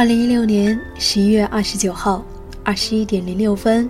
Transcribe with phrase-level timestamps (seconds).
[0.00, 2.24] 二零一六年十一月二十九号
[2.64, 3.86] 二十一点零六分，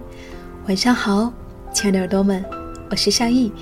[0.67, 1.33] 晚上好，
[1.73, 2.45] 亲爱的耳朵们，
[2.91, 3.53] 我是夏意，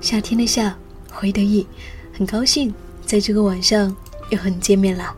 [0.00, 0.74] 夏天的夏，
[1.12, 1.66] 回的意，
[2.10, 2.72] 很高兴
[3.04, 3.94] 在这个晚上
[4.30, 5.14] 又和你见面了。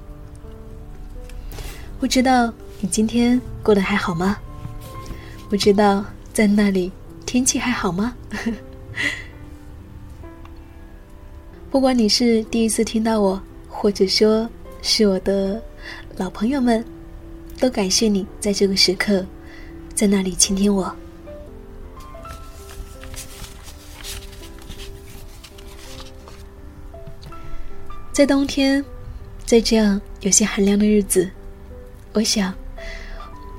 [2.00, 4.36] 不知道你今天过得还好吗？
[5.48, 6.91] 不知道在那里
[7.25, 8.12] 天气还好吗？
[11.70, 14.50] 不管你是第一次听到我，或者说
[14.83, 15.62] 是我的
[16.20, 16.84] 老朋友们，
[17.59, 19.24] 都感谢你在这个时刻
[19.95, 20.95] 在那里倾听我。
[28.12, 28.84] 在冬天，
[29.46, 31.27] 在这样有些寒凉的日子，
[32.12, 32.52] 我想，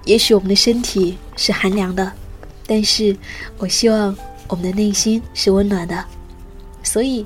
[0.06, 2.14] 也许我们的身体是寒凉的，
[2.68, 3.18] 但是
[3.58, 4.16] 我希望
[4.48, 6.06] 我们的内心是温暖的，
[6.84, 7.26] 所以。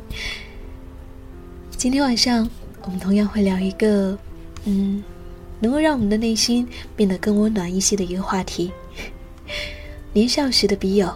[1.76, 2.50] 今天晚上，
[2.84, 4.18] 我们同样会聊一个，
[4.64, 5.04] 嗯，
[5.60, 8.72] 能够让我们的内心变得更温暖一些的一个话题——
[10.14, 11.14] 年少时的笔友。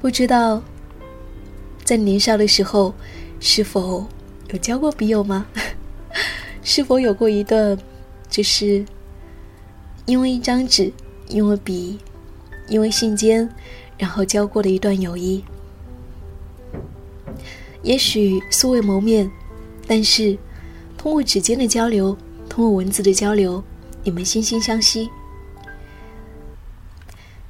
[0.00, 0.62] 不知道，
[1.82, 2.94] 在年少的时候，
[3.40, 4.06] 是否
[4.50, 5.46] 有交过笔友吗？
[6.62, 7.78] 是否有过一段，
[8.28, 8.84] 就是
[10.06, 10.92] 因为一张纸、
[11.28, 11.98] 因为笔、
[12.68, 13.48] 因为信笺，
[13.98, 15.42] 然后交过的一段友谊？
[17.82, 19.30] 也许素未谋面，
[19.86, 20.38] 但是
[21.04, 22.16] 通过指尖的交流，
[22.48, 23.62] 通过文字的交流，
[24.04, 25.10] 你们惺惺相惜。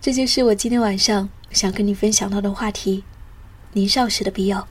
[0.01, 3.05] 这就是我今天晚上想跟你分享到的话题：
[3.73, 4.67] 年少时的笔友，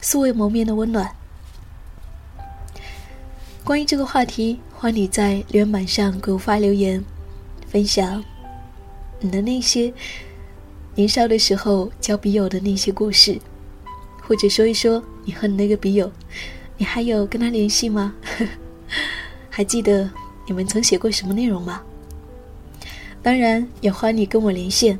[0.00, 1.16] 素未谋面的温暖。
[3.64, 7.04] 关于这个话题，欢迎你在留言板上给我发留言，
[7.66, 8.22] 分享
[9.18, 9.92] 你的那些
[10.94, 13.36] 年少的时候交笔友的那些故事。
[14.22, 16.12] 或者说一说你和你那个笔友，
[16.76, 18.14] 你还有跟他联系吗？
[19.48, 20.10] 还记得
[20.46, 21.82] 你们曾写过什么内容吗？
[23.22, 24.98] 当然也欢迎你跟我连线。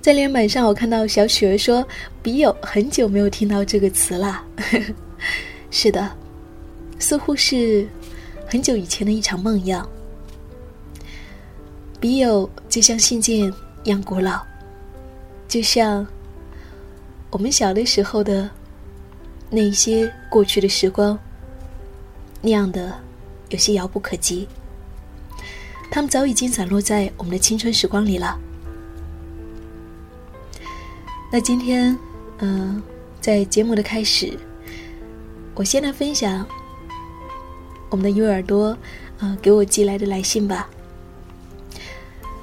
[0.00, 1.86] 在连板上，我看到小雪儿说
[2.22, 4.42] ：“笔友很久没有听到这个词了。
[5.70, 6.10] ”是的，
[6.98, 7.86] 似乎是。
[8.50, 9.86] 很久以前的一场梦一样，
[12.00, 14.40] 笔友就像信件一样古老，
[15.48, 16.06] 就像
[17.30, 18.48] 我们小的时候的
[19.50, 21.18] 那些过去的时光
[22.40, 22.94] 那样的
[23.48, 24.46] 有些遥不可及。
[25.90, 28.38] 他们早已经散落在我们的青春时光里了。
[31.32, 31.98] 那今天，
[32.38, 32.80] 嗯，
[33.20, 34.38] 在节目的开始，
[35.54, 36.46] 我先来分享。
[37.90, 38.76] 我们的右耳朵，
[39.18, 40.68] 呃，给我寄来的来信吧。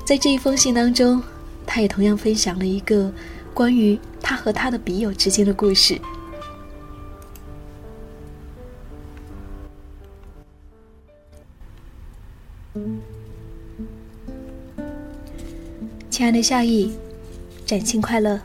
[0.05, 1.21] 在这一封信当中，
[1.65, 3.11] 他也同样分享了一个
[3.55, 5.99] 关于他和他的笔友之间的故事。
[16.11, 16.93] 亲爱的夏意，
[17.65, 18.39] 崭新快乐！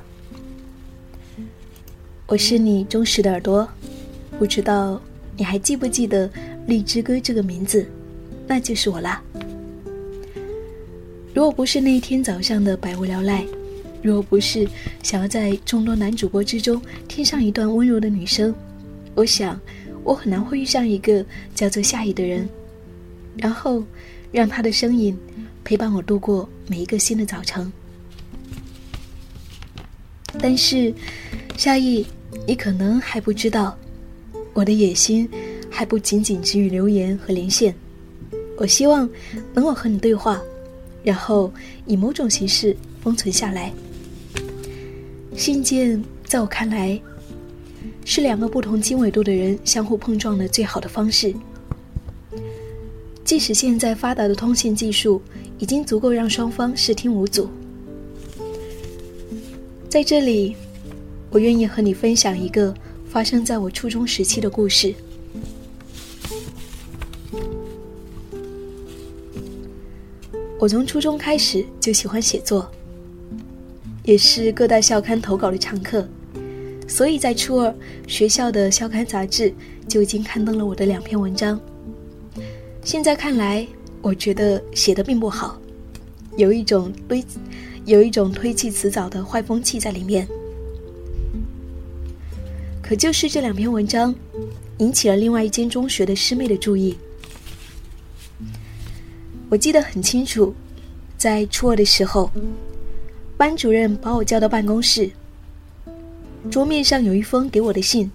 [2.26, 3.68] 我是你忠实的耳朵，
[4.38, 4.98] 不知道
[5.36, 6.30] 你还记不记得？
[6.66, 7.86] 荔枝哥这个名字，
[8.46, 9.22] 那就是我啦。
[11.32, 13.44] 如果不是那一天早上的百无聊赖，
[14.02, 14.66] 如果不是
[15.02, 18.54] 想要在众多男主播之中听上一段温柔的女声，
[19.14, 19.58] 我想
[20.02, 21.24] 我很难会遇上一个
[21.54, 22.48] 叫做夏意的人，
[23.36, 23.82] 然后
[24.32, 25.16] 让他的声音
[25.62, 27.72] 陪伴我度过每一个新的早晨。
[30.40, 30.92] 但是，
[31.56, 32.06] 夏意，
[32.46, 33.76] 你可能还不知道，
[34.52, 35.28] 我的野心。
[35.72, 37.72] 还不仅仅止于留言和连线，
[38.58, 39.08] 我希望
[39.54, 40.42] 能够和你对话，
[41.02, 41.52] 然后
[41.86, 43.72] 以某种形式封存下来。
[45.36, 47.00] 信件在我看来，
[48.04, 51.34] 是两个不同经纬度的人相互碰撞的最好的方式。
[53.24, 55.22] 即使现在发达的通信技术
[55.58, 57.48] 已经足够让双方视听无阻，
[59.88, 60.56] 在这里，
[61.30, 62.74] 我愿意和你分享一个
[63.08, 64.92] 发生在我初中时期的故事。
[70.60, 72.70] 我从初中开始就喜欢写作，
[74.04, 76.06] 也是各大校刊投稿的常客，
[76.86, 77.74] 所以在初二
[78.06, 79.54] 学校的校刊杂志
[79.88, 81.58] 就已经刊登了我的两篇文章。
[82.84, 83.66] 现在看来，
[84.02, 85.58] 我觉得写的并不好，
[86.36, 87.24] 有一种堆，
[87.86, 90.28] 有一种推弃辞藻的坏风气在里面。
[92.82, 94.14] 可就是这两篇文章，
[94.76, 96.98] 引起了另外一间中学的师妹的注意。
[99.50, 100.54] 我记得很清楚，
[101.18, 102.30] 在初二的时候，
[103.36, 105.10] 班主任把我叫到办公室，
[106.48, 108.08] 桌面上有一封给我的信。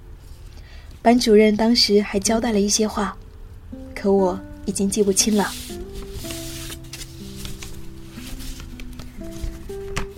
[1.02, 3.18] 班主任当时还交代了一些话，
[3.94, 5.52] 可我已经记不清了。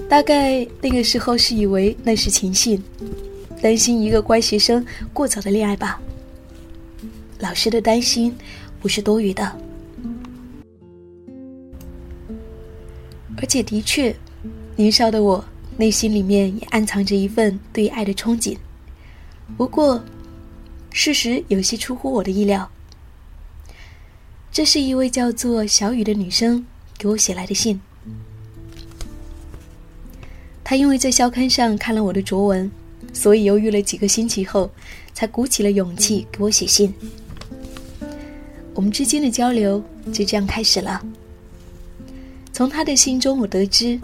[0.08, 2.82] 大概那个时候是以为那是情信，
[3.60, 6.00] 担心一个乖学生过早的恋爱吧。
[7.40, 8.36] 老师的担心
[8.80, 9.60] 不是多余的，
[13.38, 14.14] 而且的确，
[14.76, 15.44] 年少的我
[15.78, 18.58] 内心里面也暗藏着一份对爱的憧憬。
[19.56, 20.04] 不过，
[20.92, 22.70] 事实有些出乎我的意料。
[24.52, 26.66] 这是一位叫做小雨的女生
[26.98, 27.80] 给我写来的信。
[30.64, 32.70] 她因为在校刊上看了我的拙文，
[33.14, 34.70] 所以犹豫了几个星期后，
[35.14, 36.92] 才鼓起了勇气给我写信。
[38.74, 41.02] 我们之间的交流就这样开始了。
[42.58, 44.00] 从他的信中，我得知，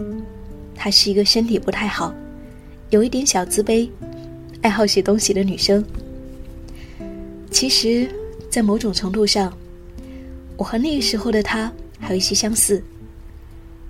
[0.76, 2.14] 她是一个身体不太好，
[2.90, 3.90] 有一点小自卑，
[4.62, 5.84] 爱好写东西的女生。
[7.50, 8.08] 其实，
[8.48, 9.52] 在某种程度上，
[10.56, 12.80] 我和那个时候的她还有一些相似。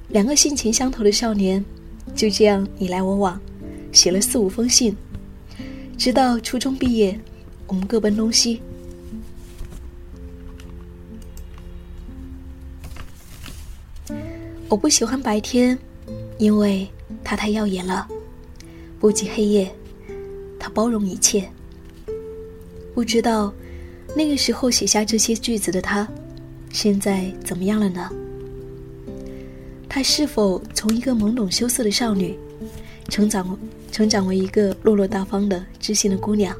[0.08, 1.62] 两个性情相投的少年，
[2.14, 3.38] 就这样你来我往，
[3.92, 4.96] 写了四五封信，
[5.98, 7.20] 直到初中毕业，
[7.66, 8.62] 我们各奔东西。
[14.68, 15.78] 我不喜欢白天，
[16.38, 16.88] 因为
[17.22, 18.06] 它太耀眼了；
[18.98, 19.72] 不及黑夜，
[20.58, 21.48] 它包容一切。
[22.94, 23.52] 不知道
[24.16, 26.08] 那个时候写下这些句子的他，
[26.72, 28.10] 现在怎么样了呢？
[29.88, 32.36] 他是否从一个懵懂羞涩的少女，
[33.08, 33.56] 成长
[33.92, 36.56] 成长为一个落落大方的知性的姑娘？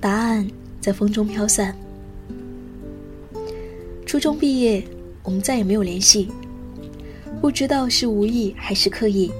[0.00, 0.48] 答案
[0.80, 1.76] 在风中飘散。
[4.06, 4.82] 初中毕业。
[5.24, 6.28] 我们再也没有联系，
[7.40, 9.32] 不知道是无意还是刻意，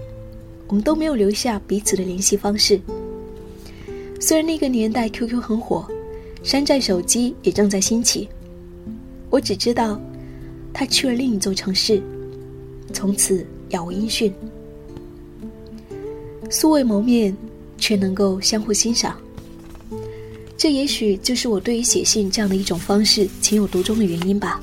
[0.66, 2.80] 我们都没有留下彼此的联系方式。
[4.18, 5.86] 虽然那个年代 QQ 很火，
[6.42, 8.26] 山寨手机也正在兴起，
[9.28, 10.00] 我只知道
[10.72, 12.02] 他去了另一座城市，
[12.90, 14.32] 从此杳无音讯。
[16.48, 17.36] 素未谋面，
[17.76, 19.18] 却能够相互欣赏，
[20.56, 24.62] 这也许就是我对于写信这样的一种方式情有独钟的原因吧。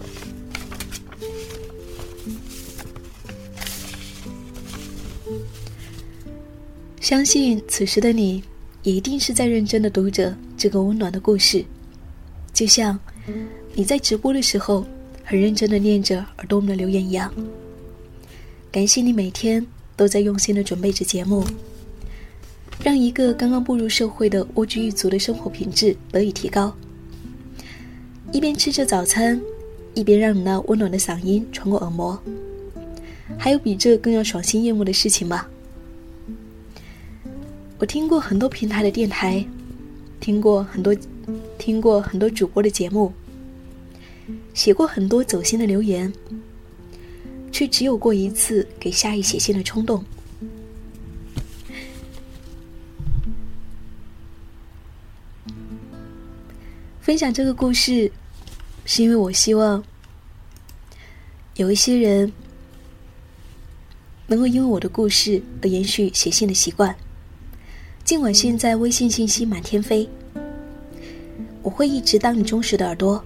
[7.12, 8.42] 相信此时的你，
[8.84, 11.62] 也一定是在认真的读着这个温暖的故事，
[12.54, 12.98] 就像
[13.74, 14.86] 你在直播的时候
[15.22, 17.30] 很认真的念着耳朵们的留言一样。
[18.72, 19.68] 感谢你每天
[19.98, 21.44] 都在用心的准备着节目，
[22.82, 26.74] 让一个刚刚步入社会的蜗居一族的生活品质得以提高。
[28.32, 29.38] 一边吃着早餐，
[29.96, 32.18] 一边让你那温暖的嗓音穿过耳膜，
[33.38, 35.46] 还有比这更要爽心悦目的事情吗？
[37.82, 39.44] 我听过很多平台的电台，
[40.20, 40.96] 听过很多，
[41.58, 43.12] 听过很多主播的节目，
[44.54, 46.14] 写过很多走心的留言，
[47.52, 50.06] 却只有过一次给夏意写信的冲动。
[57.02, 58.12] 分享这个故事，
[58.86, 59.84] 是因为我希望
[61.56, 62.32] 有一些人
[64.28, 66.96] 能够因为我的故事而延续写信的习惯。
[68.12, 70.06] 尽管现在微信信息满天飞，
[71.62, 73.24] 我会一直当你忠实的耳朵。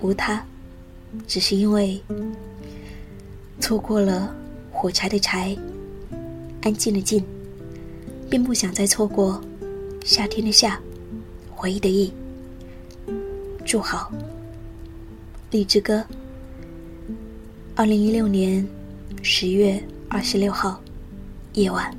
[0.00, 0.42] 无他，
[1.26, 2.02] 只是因为
[3.60, 4.34] 错过了
[4.72, 5.54] 火柴的柴，
[6.62, 7.22] 安静的静，
[8.30, 9.38] 便不想再错过
[10.02, 10.80] 夏天的夏，
[11.54, 12.10] 回忆的忆。
[13.66, 14.10] 祝好，
[15.50, 16.02] 荔枝哥。
[17.74, 18.66] 二零一六年
[19.20, 20.80] 十月二十六号
[21.52, 21.94] 夜晚。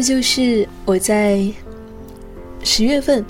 [0.00, 1.46] 这就是我在
[2.64, 3.22] 十月份，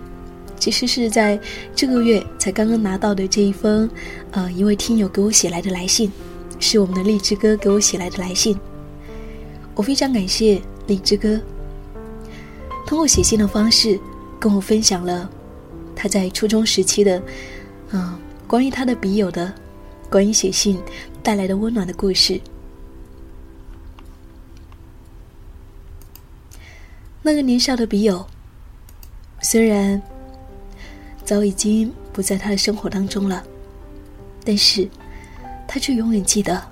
[0.57, 1.37] 其实是在
[1.75, 3.91] 这个月才刚刚拿到的这一封，
[4.31, 6.13] 呃，一位听友给我写来的来信，
[6.61, 8.57] 是我们的荔枝哥给我写来的来信。
[9.75, 11.41] 我非常感谢荔枝哥，
[12.87, 13.99] 通过写信的方式
[14.39, 15.29] 跟我分享了
[15.97, 17.21] 他在初中时期的，
[17.91, 19.53] 嗯，关于他的笔友的，
[20.09, 20.79] 关于写信
[21.21, 22.41] 带来的温暖的故事。
[27.23, 28.27] 那个年少的笔友，
[29.41, 30.01] 虽然
[31.25, 33.43] 早已经不在他的生活当中了，
[34.45, 34.89] 但是
[35.69, 36.63] 他却永远记得，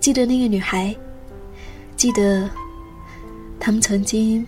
[0.00, 0.94] 记得那个女孩，
[1.96, 2.48] 记得
[3.60, 4.46] 他们曾经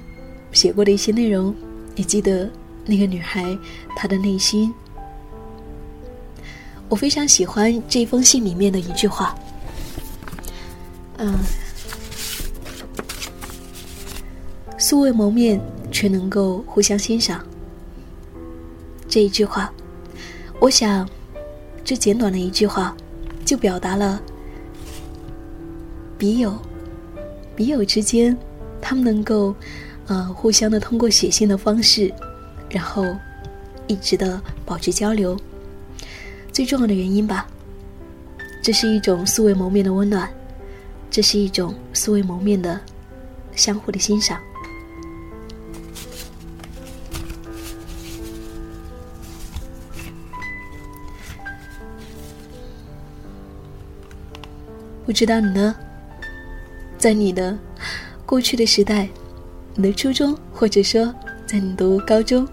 [0.52, 1.54] 写过的一些内容。
[1.96, 2.50] 也记得
[2.84, 3.56] 那个女孩，
[3.94, 4.74] 她的内心。
[6.88, 9.32] 我非常喜欢这封信里面的一句话，
[11.18, 11.38] 嗯，
[14.84, 15.58] 素未谋面
[15.90, 17.42] 却能够互相欣赏。
[19.08, 19.72] 这一句话，
[20.60, 21.08] 我想，
[21.82, 22.94] 这简短的一句话，
[23.46, 24.20] 就表达了
[26.18, 26.54] 笔友，
[27.56, 28.36] 笔友之间，
[28.78, 29.54] 他们能够。
[30.06, 32.12] 呃，互相的通过写信的方式，
[32.68, 33.16] 然后
[33.86, 35.34] 一直的保持交流。
[36.52, 37.46] 最重要的原因吧，
[38.62, 40.28] 这是一种素未谋面的温暖，
[41.10, 42.78] 这是一种素未谋面的
[43.56, 44.38] 相互的欣赏。
[55.04, 55.74] 不知道你呢，
[56.96, 57.58] 在你的
[58.24, 59.08] 过去的时代。
[59.76, 61.12] 你的初中，或者说
[61.46, 62.46] 在你读高中，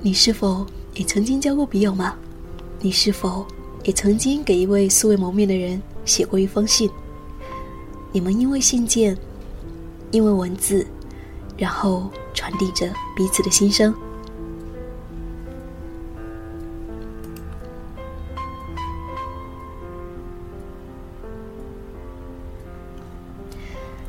[0.00, 2.14] 你是否也曾经交过笔友吗？
[2.78, 3.44] 你是否
[3.82, 6.88] 也曾经给一位素未谋面的人写过一封信？
[8.12, 9.18] 你们因为信件，
[10.12, 10.86] 因为文字，
[11.58, 13.92] 然后传递着彼此的心声。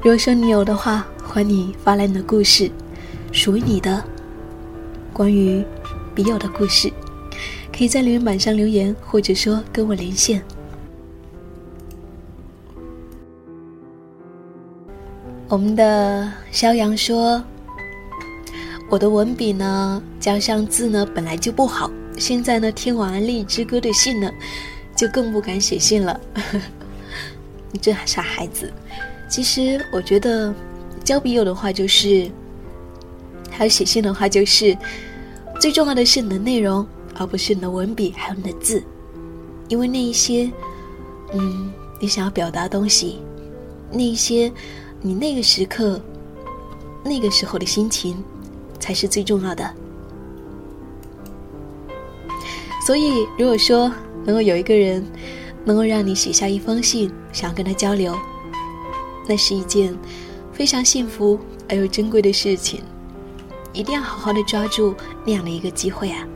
[0.03, 2.72] 如果说你有的话，欢迎你发来你的故事，
[3.31, 4.03] 属于你的
[5.13, 5.63] 关于
[6.15, 6.91] 笔友的故事，
[7.72, 10.41] 可以在留言板上留言，或者说跟我连线。
[15.48, 17.43] 我们的肖阳说
[18.89, 24.31] ：“我的文笔呢，加上字呢，本来就不好，现在呢，听完《荔枝歌》的信呢，
[24.96, 26.20] 就更不敢写信了。
[27.72, 28.74] ”你这傻孩子，
[29.31, 30.53] 其实我觉得。
[31.03, 32.29] 交笔友的话就是，
[33.50, 34.77] 还有写信的话就是，
[35.59, 36.85] 最重要的是你的内容，
[37.17, 38.83] 而不是你的文笔还有你的字，
[39.67, 40.50] 因为那一些，
[41.33, 43.19] 嗯，你想要表达东西，
[43.91, 44.50] 那一些，
[45.01, 46.00] 你那个时刻，
[47.03, 48.23] 那个时候的心情，
[48.79, 49.67] 才是最重要的。
[52.85, 53.91] 所以，如果说
[54.23, 55.03] 能够有一个人，
[55.65, 58.15] 能够让你写下一封信，想要跟他交流，
[59.31, 59.97] 那是一件。
[60.51, 62.83] 非常幸福而又珍贵的事情，
[63.71, 64.93] 一定要好好的抓住
[65.25, 66.27] 那样的一个机会啊！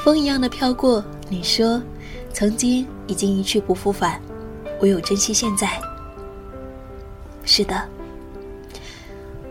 [0.00, 1.80] 风一样的飘过，你说，
[2.32, 4.20] 曾经已经一去不复返，
[4.80, 5.80] 唯有珍惜现在。
[7.44, 7.88] 是的，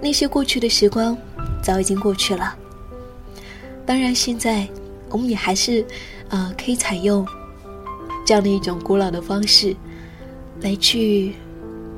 [0.01, 1.17] 那些过去的时光
[1.63, 2.53] 早已经过去了。
[3.85, 4.67] 当然，现在
[5.09, 5.83] 我们也还是，
[6.27, 7.25] 呃，可以采用
[8.31, 9.75] 这样的一种古老的方式。
[10.61, 11.33] 来去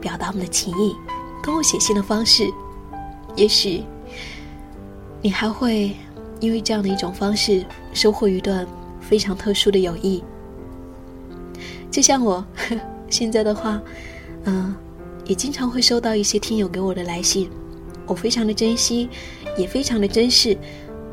[0.01, 0.95] 表达我们的情谊，
[1.43, 2.49] 通过写信的方式，
[3.35, 3.83] 也许
[5.21, 5.95] 你还会
[6.39, 7.63] 因为这样的一种方式
[7.93, 8.65] 收获一段
[8.99, 10.23] 非常特殊的友谊。
[11.91, 12.43] 就像我
[13.11, 13.79] 现在的话，
[14.45, 14.73] 嗯，
[15.25, 17.47] 也经常会收到一些听友给我的来信，
[18.07, 19.07] 我非常的珍惜，
[19.55, 20.57] 也非常的珍视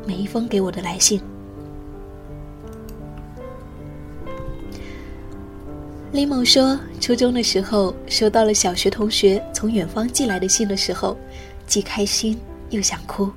[0.03, 1.21] 每一封给我的来信。
[6.11, 11.17] 李某说：“初中的时候收到了小学同学从远方寄来的信的时候，
[11.65, 12.37] 既开心
[12.69, 13.31] 又想哭。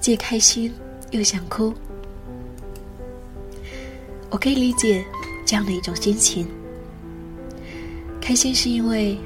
[0.00, 0.72] 既开心
[1.10, 1.74] 又想哭，
[4.30, 5.04] 我可以理解
[5.44, 6.46] 这样的一种心情。
[8.20, 9.18] 开心是因为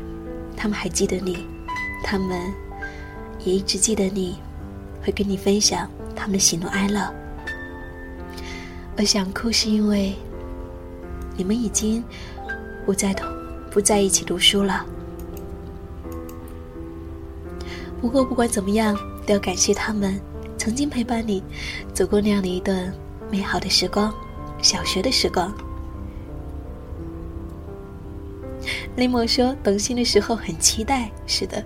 [0.56, 1.44] 他们还记得你，
[2.02, 2.40] 他们
[3.44, 4.38] 也一直记得你，
[5.02, 7.12] 会跟你分享他们的喜怒哀乐。”
[9.00, 10.14] 我想哭，是因为
[11.34, 12.04] 你们已经
[12.84, 13.26] 不在同
[13.70, 14.84] 不在一起读书了。
[17.98, 18.94] 不过不管怎么样，
[19.26, 20.20] 都要感谢他们
[20.58, 21.42] 曾经陪伴你
[21.94, 22.92] 走过那样的一段
[23.30, 24.12] 美好的时光，
[24.60, 25.50] 小学的时光。
[28.96, 31.64] 林某说，等信的时候很期待，是的，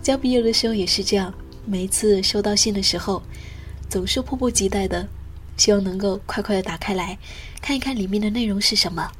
[0.00, 1.34] 交笔友的时候也是这样，
[1.66, 3.22] 每一次收到信的时候，
[3.90, 5.06] 总是迫不及待的。
[5.56, 7.18] 希望能够快快的打开来，
[7.60, 9.10] 看一看里面的内容是什么。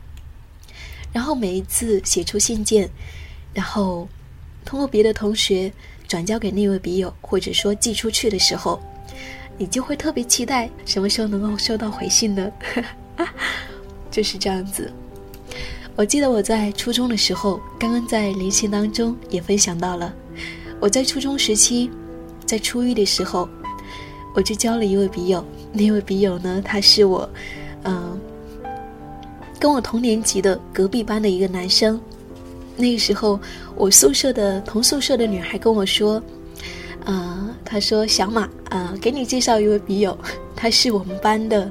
[1.13, 2.91] 然后每一次写出信件，
[3.53, 4.09] 然后
[4.65, 5.73] 通过别的同学
[6.09, 8.81] 转交给那位笔友，或者说寄出去的时候，
[9.57, 12.51] 你就会特别期待什么时候能够收到回信呢？
[14.11, 14.93] 就是这样子。
[15.95, 20.13] 我记得我在初中的时候，刚刚在连线当中也分享到了，
[20.81, 21.89] 我在初中时期，
[22.45, 23.49] 在初一的时候，
[24.35, 25.45] 我就交了一位笔友。
[25.77, 27.29] 那位笔友呢，他是我，
[27.83, 28.19] 嗯，
[29.59, 32.01] 跟我同年级的隔壁班的一个男生。
[32.77, 33.39] 那个时候，
[33.77, 36.23] 我宿舍的同宿舍的女孩跟我说，
[37.05, 40.17] 呃，她说小马，呃，给你介绍一位笔友，
[40.55, 41.71] 他是我们班的，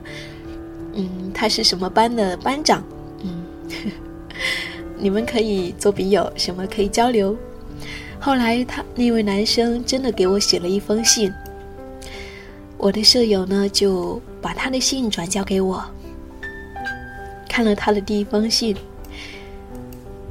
[0.93, 2.83] 嗯，他是什么班的班长，
[3.24, 3.43] 嗯。
[5.00, 7.36] 你们可以做笔友，什么可以交流。
[8.19, 11.29] 后来他那位男生真的给我写了一封信，
[12.84, 15.82] 我的舍友呢就把他的信转交给我，
[17.48, 18.75] 看了他的第一封信，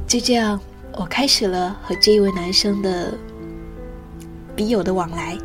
[0.06, 0.60] 就这样
[0.92, 3.14] 我开始了和这一位男生的
[4.54, 5.38] 笔友的往来，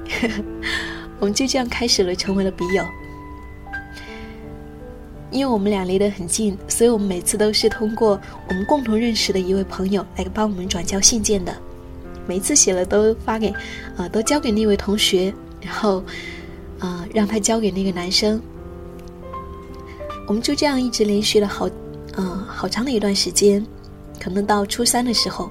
[1.18, 2.84] 我们就这样开始了，成为了笔友。
[5.32, 11.56] 因为我们俩离得很近，所以我们每次都是通过我们共同认识的一位朋友来帮我们转交信件的。
[12.28, 13.54] 每次写了都发给，
[13.96, 16.04] 呃，都交给那位同学，然后，
[16.80, 18.42] 呃，让他交给那个男生。
[20.28, 21.70] 我们就这样一直连续了好，
[22.16, 23.66] 呃，好长的一段时间。
[24.20, 25.50] 可能到初三的时候，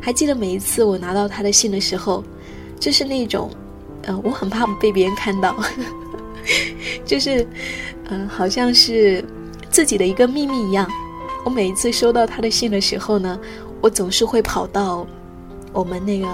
[0.00, 2.24] 还记得每一次我拿到他的信的时候，
[2.78, 3.50] 就是那种，
[4.02, 5.54] 呃，我很怕被别人看到。
[7.04, 7.46] 就是，
[8.08, 9.22] 嗯，好像是
[9.70, 10.88] 自己的一个秘密一样。
[11.44, 13.38] 我每一次收到他的信的时候呢，
[13.80, 15.06] 我总是会跑到
[15.72, 16.26] 我们那个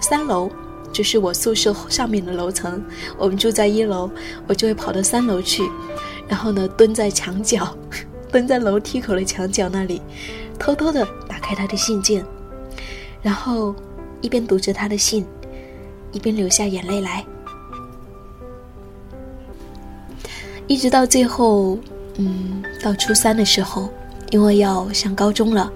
[0.00, 0.50] 三楼，
[0.96, 2.82] 就是我宿舍上面的楼层。
[3.18, 4.10] 我们住在一楼，
[4.46, 5.62] 我就会跑到三楼去，
[6.26, 7.76] 然后呢，蹲在墙角，
[8.32, 10.00] 蹲在楼梯口的墙角那里，
[10.58, 12.24] 偷偷的打开他的信件，
[13.20, 13.74] 然后
[14.22, 15.26] 一边读着他的信，
[16.12, 17.22] 一边流下眼泪来。
[20.66, 21.78] 一直到最后，
[22.16, 23.90] 嗯，到初三的时候，
[24.30, 25.70] 因为要上高中了，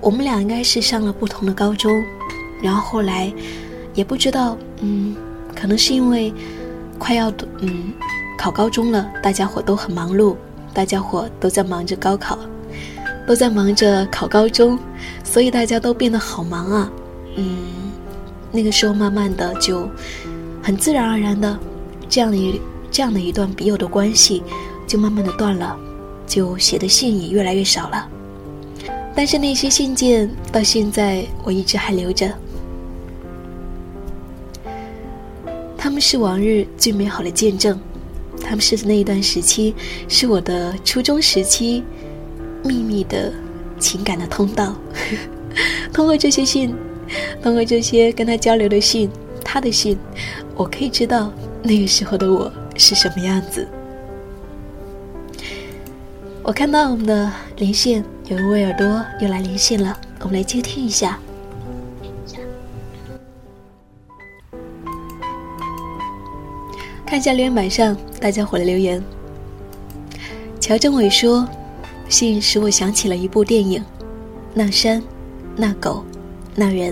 [0.00, 2.02] 我们俩应该是上了不同的高中，
[2.62, 3.30] 然后后来，
[3.94, 5.14] 也不知道，嗯，
[5.54, 6.32] 可能是因为
[6.98, 7.92] 快要嗯
[8.38, 10.36] 考高中了，大家伙都很忙碌，
[10.72, 12.38] 大家伙都在忙着高考，
[13.26, 14.78] 都在忙着考高中，
[15.24, 16.92] 所以大家都变得好忙啊，
[17.36, 17.66] 嗯，
[18.50, 19.88] 那个时候慢慢的就
[20.62, 21.58] 很自然而然的
[22.08, 22.60] 这样的一。
[22.94, 24.42] 这样的一段笔友的关系，
[24.86, 25.74] 就慢慢的断了，
[26.26, 28.06] 就写的信也越来越少了。
[29.14, 32.30] 但是那些信件到现在我一直还留着，
[35.82, 37.76] 他们是往日最美好的见证，
[38.40, 39.74] 他们是那一段时期，
[40.06, 41.82] 是我的初中时期
[42.62, 43.32] 秘密的
[43.80, 44.76] 情感的通道。
[45.92, 46.72] 通过这些信，
[47.42, 49.10] 通过这些跟他交流的信，
[49.44, 49.98] 他的信，
[50.54, 51.32] 我可以知道
[51.64, 52.48] 那个时候的我。
[52.76, 53.66] 是什么样子？
[56.44, 61.18] 我看到我们的连线有一位耳朵又来连线了，我们来接听一下。
[67.12, 69.04] 看一下留言板上大家伙的留言。
[70.58, 71.46] 乔政伟说
[72.08, 73.82] ：“信使我想起了一部电影，
[74.54, 75.02] 《那山，
[75.54, 76.02] 那狗，
[76.54, 76.90] 那人》。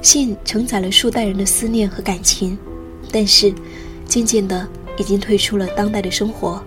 [0.00, 2.56] 信承载了数代人的思念和感情，
[3.12, 3.52] 但是。”
[4.08, 6.58] 渐渐的，已经退出了当代的生活。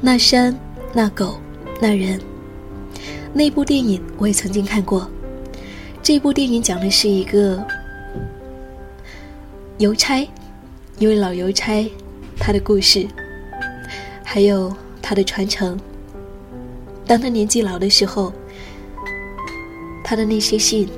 [0.00, 0.56] 那山，
[0.92, 1.40] 那狗，
[1.80, 2.20] 那人。
[3.34, 5.10] 那部电影我也曾经看过。
[6.00, 7.60] 这部电影讲的是一个
[9.78, 10.26] 邮差，
[10.98, 11.90] 一位老邮差，
[12.38, 13.06] 他的故事，
[14.24, 15.78] 还有他的传承。
[17.06, 18.32] 当他年纪老的时候，
[20.02, 20.88] 他的那些信，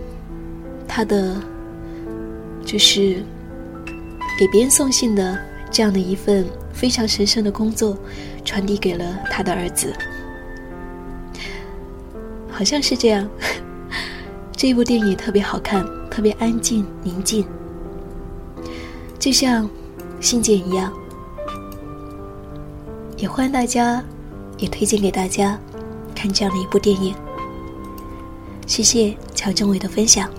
[0.87, 1.41] 他的。
[2.65, 3.25] 就是
[4.39, 5.39] 给别人送信的
[5.71, 7.97] 这样的一份非常神圣的工作，
[8.45, 9.91] 传递给了他的儿子，
[12.51, 13.27] 好像是这样。
[14.53, 17.47] 这部电影特别好看，特别安静宁静，
[19.29, 19.69] 就像
[20.23, 20.91] 信件一样。
[23.19, 24.03] 也欢迎大家，
[24.57, 25.61] 也推荐给大家
[26.15, 27.15] 看这样的一部电影。
[28.67, 30.31] 谢谢乔正伟的分享。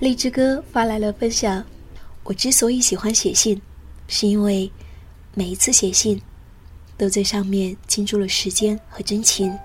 [0.00, 1.64] 荔枝哥发来了分享。
[2.24, 3.62] 我之所以喜欢写信，
[4.08, 4.68] 是因为
[5.34, 6.20] 每一次写信，
[6.98, 9.56] 都在上面倾注了时间和真情。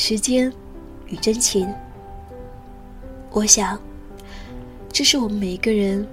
[0.00, 0.50] 时间
[1.08, 1.68] 与真情，
[3.32, 3.76] 我想，
[4.92, 6.06] 这是我们每一个人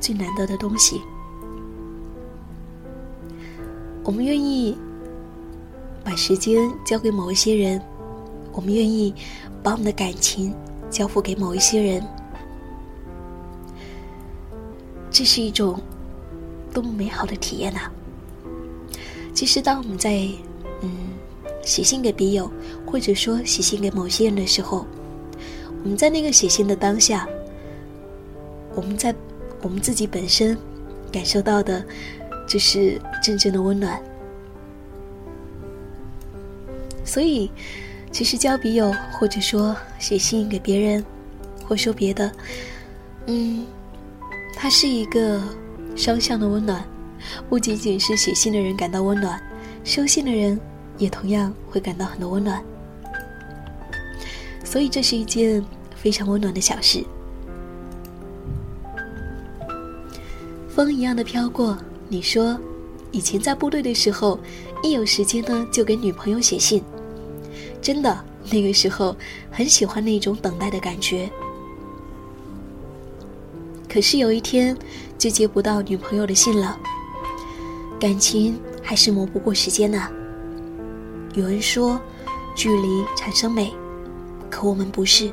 [0.00, 1.00] 最难得的东西。
[4.02, 4.76] 我们愿意
[6.02, 7.80] 把时间交给某一些人，
[8.50, 9.14] 我们愿意
[9.62, 10.52] 把我们的感情
[10.90, 12.04] 交付给某一些人，
[15.12, 15.80] 这是一种
[16.74, 17.88] 多么美好的体验呐！
[19.32, 20.26] 其实，当我们在
[20.82, 20.90] 嗯
[21.64, 22.50] 写信给笔友，
[22.92, 24.86] 或者说写信给某些人的时候，
[25.82, 27.26] 我们在那个写信的当下，
[28.74, 29.14] 我们在
[29.62, 30.54] 我们自己本身
[31.10, 31.82] 感受到的。
[32.44, 33.98] 就是真正的温暖，
[37.02, 37.50] 所以，
[38.10, 41.02] 其实交笔友，或者说写信给别人，
[41.66, 42.30] 或说别的，
[43.26, 43.64] 嗯，
[44.54, 45.40] 它是一个
[45.96, 46.84] 双向的温暖，
[47.48, 49.40] 不仅仅是写信的人感到温暖，
[49.82, 50.60] 收信的人
[50.98, 52.62] 也同样会感到很多温暖，
[54.72, 55.62] 所以这是一件
[55.94, 57.04] 非常温暖的小事。
[60.66, 61.76] 风一样的飘过。
[62.08, 62.58] 你说，
[63.10, 64.40] 以前在部队的时候，
[64.82, 66.82] 一有时间呢，就给女朋友写信。
[67.82, 69.14] 真的，那个时候
[69.50, 71.30] 很喜欢那种等待的感觉。
[73.86, 74.74] 可是有一天，
[75.18, 76.80] 就接不到女朋友的信了。
[78.00, 80.08] 感情还是磨不过时间呐。
[81.34, 82.00] 有人说，
[82.54, 83.70] 距离产生美，
[84.62, 85.30] 我们不是。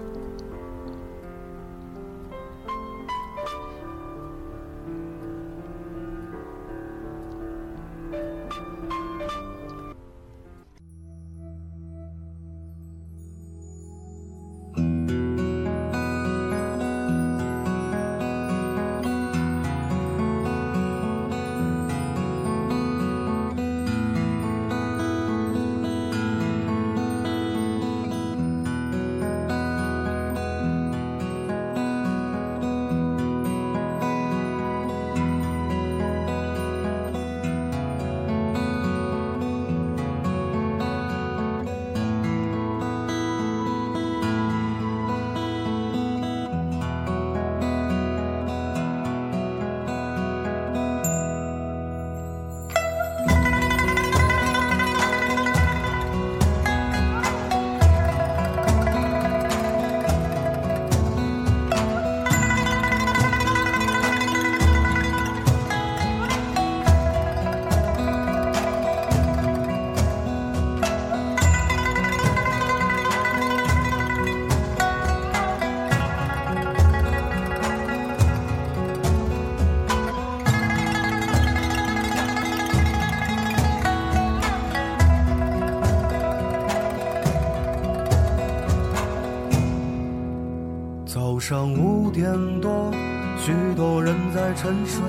[94.69, 95.01] 沉睡，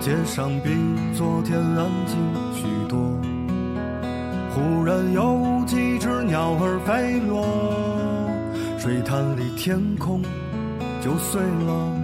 [0.00, 0.70] 街上比
[1.12, 2.16] 昨天安静
[2.54, 3.00] 许多。
[4.54, 7.44] 忽然有几只鸟儿飞落，
[8.78, 10.22] 水潭里天空
[11.00, 11.98] 就碎了。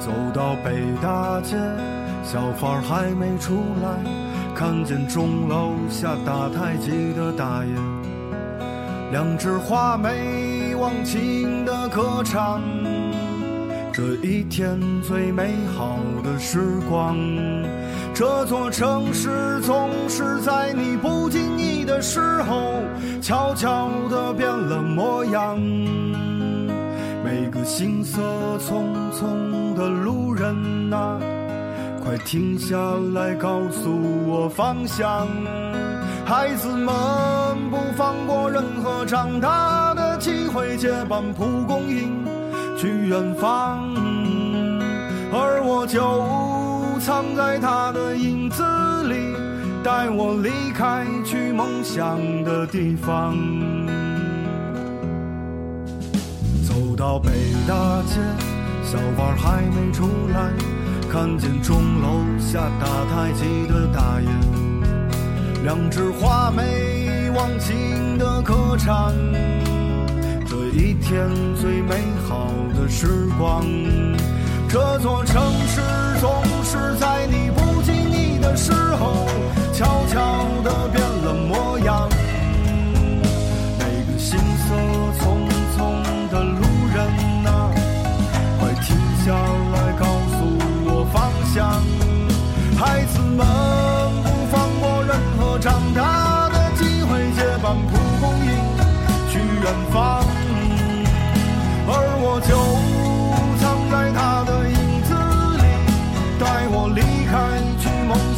[0.00, 1.56] 走到北大街，
[2.24, 3.88] 小贩还没出来，
[4.52, 7.72] 看见钟楼下打太极的大爷，
[9.12, 10.74] 两只画眉。
[10.74, 12.60] 忘情的歌唱，
[13.92, 17.14] 这一天最美好的时光。
[18.14, 22.72] 这座城市总是在你不经意的时候，
[23.20, 25.58] 悄悄地变了模样。
[27.22, 28.22] 每个行色
[28.56, 31.20] 匆匆的路人啊，
[32.02, 32.78] 快停下
[33.12, 33.92] 来告诉
[34.26, 35.28] 我方向。
[36.24, 36.86] 孩子们
[37.70, 40.16] 不放过任何长大的。
[40.18, 42.24] 机会结伴蒲公英
[42.78, 43.94] 去远方，
[45.86, 48.62] 就藏在他的影子
[49.04, 49.14] 里，
[49.84, 53.36] 带我离开去梦想的地方。
[56.66, 57.30] 走到北
[57.68, 58.20] 大街，
[58.82, 60.50] 小贩还没出来，
[61.10, 64.28] 看见钟楼下打太极的大爷，
[65.62, 69.14] 两只画眉忘情的歌唱。
[70.78, 71.26] 一天
[71.58, 71.94] 最美
[72.28, 73.06] 好的时
[73.38, 73.64] 光，
[74.76, 75.80] 这座城市
[76.20, 79.26] 总是在你不经意的时候，
[79.72, 82.06] 悄悄地变了模样。
[83.78, 84.74] 每个行色
[85.18, 86.60] 匆匆的路
[86.94, 86.98] 人
[87.46, 87.72] 啊，
[88.60, 89.32] 快停下
[89.72, 90.04] 来告
[90.36, 90.44] 诉
[90.84, 91.80] 我方向。
[92.78, 93.46] 孩子们
[94.24, 98.50] 不放过任何长大的机会，结伴蒲公英
[99.30, 100.22] 去远方。
[101.88, 102.52] 而我就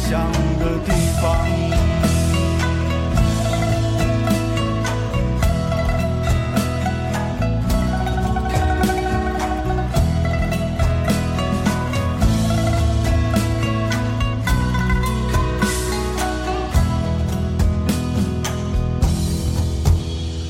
[0.09, 0.19] 想
[0.57, 0.91] 的地
[1.21, 1.37] 方。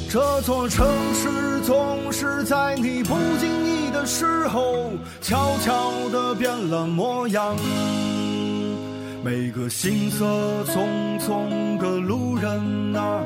[0.09, 7.57] 这座城市总是在你不经意的时候，悄悄地变了模样。
[9.29, 10.25] 每个行色
[10.63, 13.21] 匆匆的路人啊，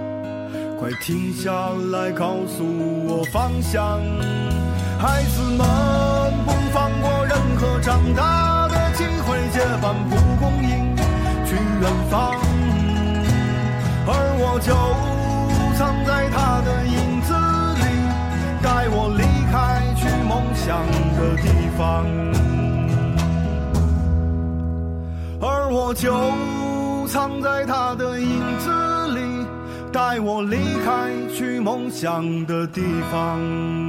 [0.77, 1.49] 快停下
[1.93, 2.65] 来告诉
[3.07, 4.01] 我方向。
[4.99, 5.65] 孩子们
[25.93, 26.11] 就
[27.07, 28.27] 藏在他的影
[28.59, 28.69] 子
[29.13, 29.45] 里，
[29.91, 33.82] 带我离开去梦想的地方。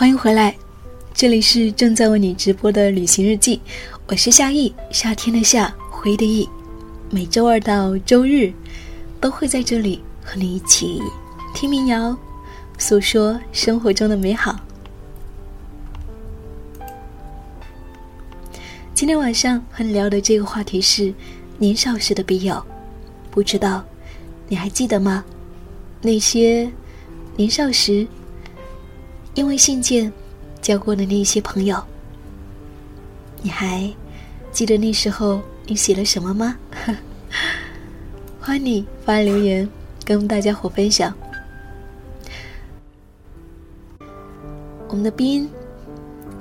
[0.00, 0.56] 欢迎回来，
[1.12, 3.60] 这里是正在为你直播的旅行日记，
[4.06, 6.48] 我是夏意，夏天的夏，回的意，
[7.10, 8.50] 每周二到周日
[9.20, 11.02] 都会在这里和你一起
[11.54, 12.16] 听民谣，
[12.78, 14.58] 诉说生活中的美好。
[18.94, 21.12] 今天晚上和你聊的这个话题是
[21.58, 22.64] 年少时的笔友，
[23.30, 23.84] 不知道
[24.48, 25.22] 你还记得吗？
[26.00, 26.72] 那些
[27.36, 28.08] 年少时。
[29.34, 30.12] 因为信件
[30.60, 31.80] 交过的那些朋友，
[33.42, 33.88] 你还
[34.50, 36.56] 记得那时候你写了什么吗？
[38.40, 39.68] 欢迎你发留言
[40.04, 41.14] 跟大家伙分享。
[44.88, 45.48] 我们的斌，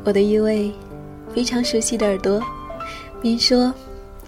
[0.03, 0.73] 我的一位
[1.33, 2.43] 非常熟悉的耳朵，
[3.21, 3.71] 斌说：“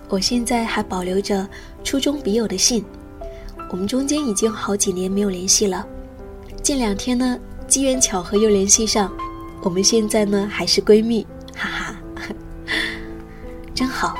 [0.08, 1.50] 我现在还保留着
[1.84, 2.86] 初中笔友的信，
[3.72, 5.86] 我们中间已经好几年没有联系了。
[6.62, 7.40] 近两天呢。”
[7.72, 9.10] 机缘巧合又联系上，
[9.62, 11.96] 我们现在呢还是闺蜜，哈哈，
[13.74, 14.14] 真好。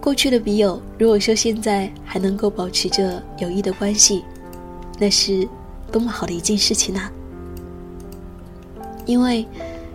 [0.00, 4.24] 过去的笔友，如果说现在还能够保持着友谊的关系，
[4.98, 5.48] 那是
[5.92, 7.00] 多么好的一件事情呢？
[9.04, 9.46] 因为，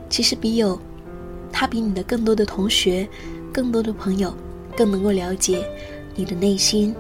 [0.10, 0.80] 其实笔友，
[1.52, 3.06] 他比你的更多的同学、
[3.52, 4.34] 更多的朋友，
[4.78, 5.68] 更能够了解
[6.16, 6.96] 你的内心，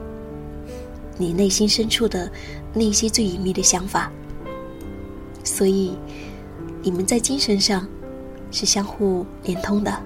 [1.17, 2.29] 你内心深处的。
[2.73, 4.09] 那些最隐秘的想法，
[5.43, 5.93] 所以
[6.81, 7.85] 你们在精神上
[8.49, 10.01] 是相互连通的。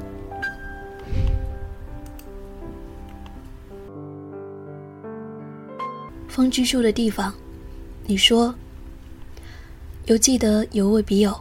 [6.28, 7.34] 风居住的地方，
[8.06, 8.54] 你说
[10.06, 11.39] 有记得有位笔友，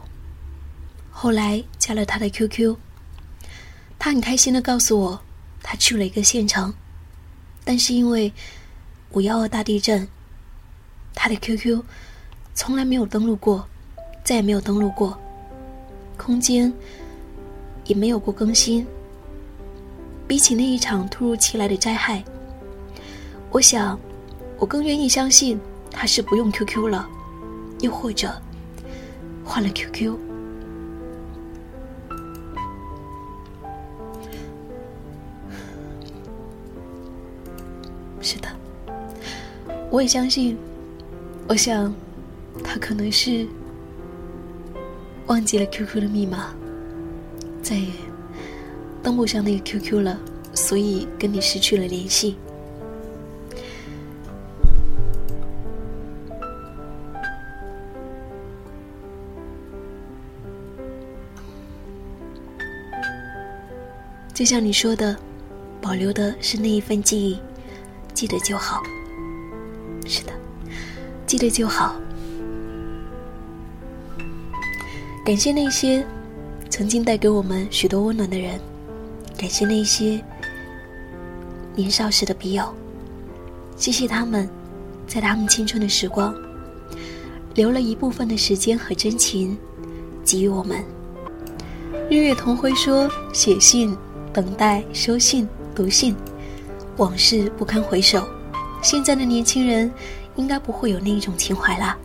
[1.09, 2.77] 后来加了他的 QQ，
[3.97, 5.21] 他很开心的告诉我，
[5.63, 6.73] 他去了一个县城，
[7.63, 8.31] 但是因为
[9.11, 10.07] 五幺二大地震。
[11.15, 11.81] 他的 QQ
[12.53, 13.65] 从来没有登录过，
[14.23, 15.17] 再也没有登录过，
[16.17, 16.71] 空间
[17.85, 18.85] 也没有过更新。
[20.27, 22.23] 比起那一场突如其来的灾害，
[23.51, 23.99] 我想，
[24.57, 27.07] 我更愿意相信他是不用 QQ 了，
[27.79, 28.39] 又或者
[29.43, 30.17] 换了 QQ。
[38.21, 38.47] 是的，
[39.91, 40.57] 我也相信。
[41.47, 41.93] 我想，
[42.63, 43.47] 他可能是
[45.27, 46.53] 忘记了 QQ 的密码，
[47.61, 47.87] 再也
[49.01, 50.19] 登不上那个 QQ 了，
[50.53, 52.35] 所以跟你失去了联系。
[64.33, 65.15] 就像你说的，
[65.79, 67.39] 保留的是那一份记忆，
[68.13, 68.83] 记得就好。
[71.25, 71.95] 记得就好。
[75.25, 76.05] 感谢那些
[76.69, 78.59] 曾经带给我们许多温暖的人，
[79.37, 80.23] 感谢那些
[81.75, 82.71] 年少时的笔友，
[83.75, 84.47] 谢谢他们，
[85.07, 86.33] 在他们青春的时光，
[87.55, 89.57] 留了一部分的时间和真情
[90.23, 90.83] 给予我们。
[92.07, 93.97] 日月同辉说：“写信、
[94.31, 96.15] 等待、收信、读信，
[96.97, 98.23] 往事不堪回首。
[98.83, 99.91] 现在的年轻人
[100.35, 101.97] 应该不会有那一种情怀啦。”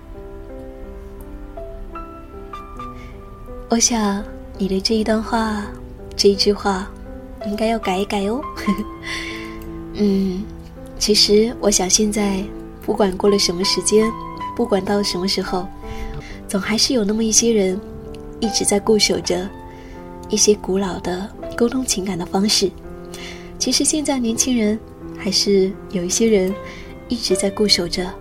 [3.69, 4.25] 我想
[4.59, 5.65] 你的这一段话，
[6.17, 6.91] 这一句话，
[7.47, 8.43] 应该要改一改哦。
[9.95, 10.43] 嗯，
[10.99, 12.43] 其实我想现在，
[12.83, 14.11] 不管过了什么时间，
[14.57, 15.69] 不管到什么时候，
[16.49, 17.81] 总还是有那么一些人，
[18.41, 19.49] 一直在固守着
[20.29, 22.71] 一些古老的沟通情感的方式。
[23.57, 24.77] 其实现在年轻人，
[25.17, 26.53] 还是有一些人，
[27.09, 28.13] 一直在固守着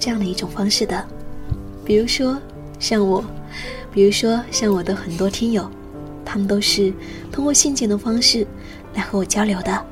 [0.00, 1.06] 这样的一种方式的。
[1.84, 2.36] 比如说
[2.80, 3.24] 像我。
[3.92, 5.68] 比如说，像我的很多听友，
[6.24, 6.94] 他们都是
[7.32, 8.46] 通过信件的方式
[8.94, 9.84] 来和我交流的。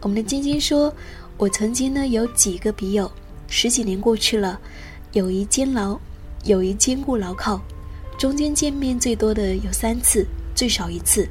[0.00, 0.90] 我们的晶晶说
[1.36, 3.12] ：“我曾经呢有几个笔友，
[3.46, 4.58] 十几年过去了，
[5.12, 6.00] 友谊坚牢，
[6.44, 7.60] 友谊坚固牢靠，
[8.16, 11.28] 中间见面最多的有三次，最少一次。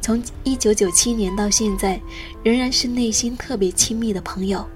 [0.00, 2.00] 从一九九七年到现在，
[2.42, 4.66] 仍然是内心特别亲密的朋友。”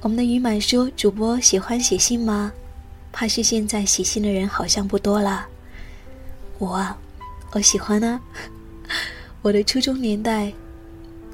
[0.00, 2.52] 我们的鱼满说：“主播喜欢写信吗？
[3.10, 5.48] 怕是现在写信的人好像不多了。”
[6.58, 6.96] 我啊，
[7.50, 8.20] 我喜欢呢。
[9.42, 10.52] 我的初中年代，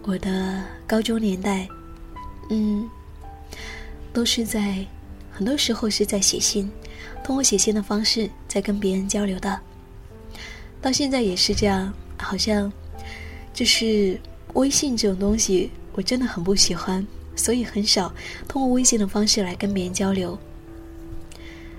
[0.05, 1.69] 我的高中年代，
[2.49, 2.89] 嗯，
[4.11, 4.87] 都是在
[5.31, 6.73] 很多时候是在写信，
[7.23, 9.61] 通过写信的方式在跟别人交流的。
[10.83, 12.71] 到现在也是这样，好像
[13.55, 14.21] 就是
[14.55, 18.13] 微信这种东西，我真的很不喜欢，所以很少
[18.49, 20.37] 通过微信的方式来跟别人交流。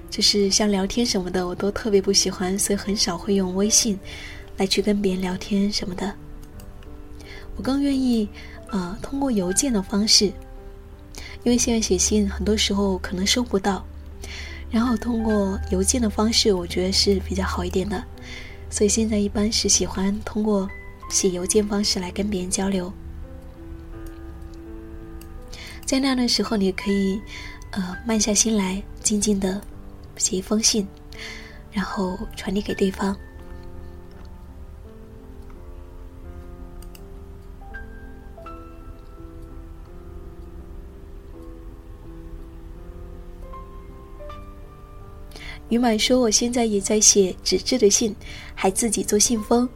[0.10, 4.00] 就是像聊天什么的，我都特别不喜欢，所以很少会用微信
[4.58, 6.14] 来去跟别人聊天什么的。
[7.58, 8.30] 我更愿意
[8.70, 10.26] 啊，通过邮件的方式，
[11.44, 13.84] 因为现在写信很多时候可能收不到，
[14.72, 18.04] 然后通过邮件的方式，我觉得是比较好一点的。
[18.74, 20.68] 所以现在一般是喜欢通过
[21.08, 22.92] 写邮件方式来跟别人交流，
[25.86, 27.22] 在那样的时候，你可以
[27.70, 29.62] 呃慢下心来，静静的
[30.18, 30.88] 写一封信，
[31.72, 33.16] 然后传递给对方。
[45.74, 48.16] 于满说：“我现在也在写纸质的信，
[48.54, 49.68] 还自己做信封。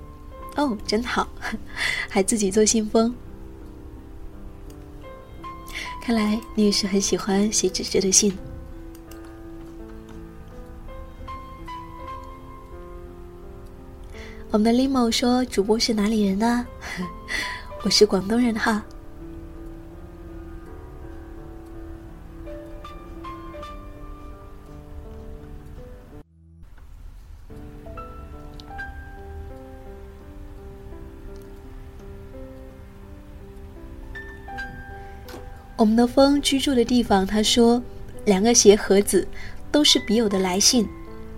[0.56, 1.28] 哦，真好，
[2.08, 3.14] 还自己做信封。
[6.02, 8.38] 看来你也是很喜欢写纸质的信。”
[14.50, 16.66] 我们的 limo 说：“主播是哪里人呢？
[17.84, 18.84] 我是广东人哈。”
[35.78, 37.82] 我们的风居住的地方，他说，
[38.26, 39.28] 两个鞋盒子
[39.72, 40.90] 都是笔友的来信，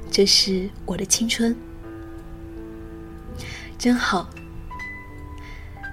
[0.09, 1.53] 这是我的青春，
[3.77, 4.29] 真好。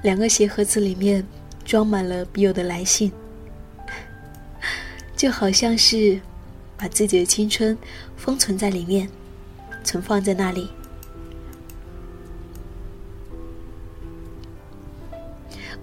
[0.05, 1.27] 两个鞋盒子里面
[1.65, 3.11] 装满了笔友的来信，
[5.17, 6.21] 就好像是
[6.77, 7.77] 把自己的青春
[8.17, 9.09] 封存在里面，
[9.83, 10.71] 存放在那里。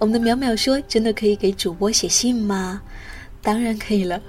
[0.04, 2.82] 我们的淼淼说：“真的可以给主播写信吗？”
[3.42, 4.22] 当然可以了。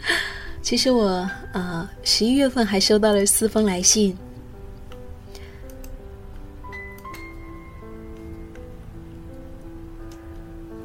[0.60, 4.14] 其实我呃十一月份还收到了四封来信，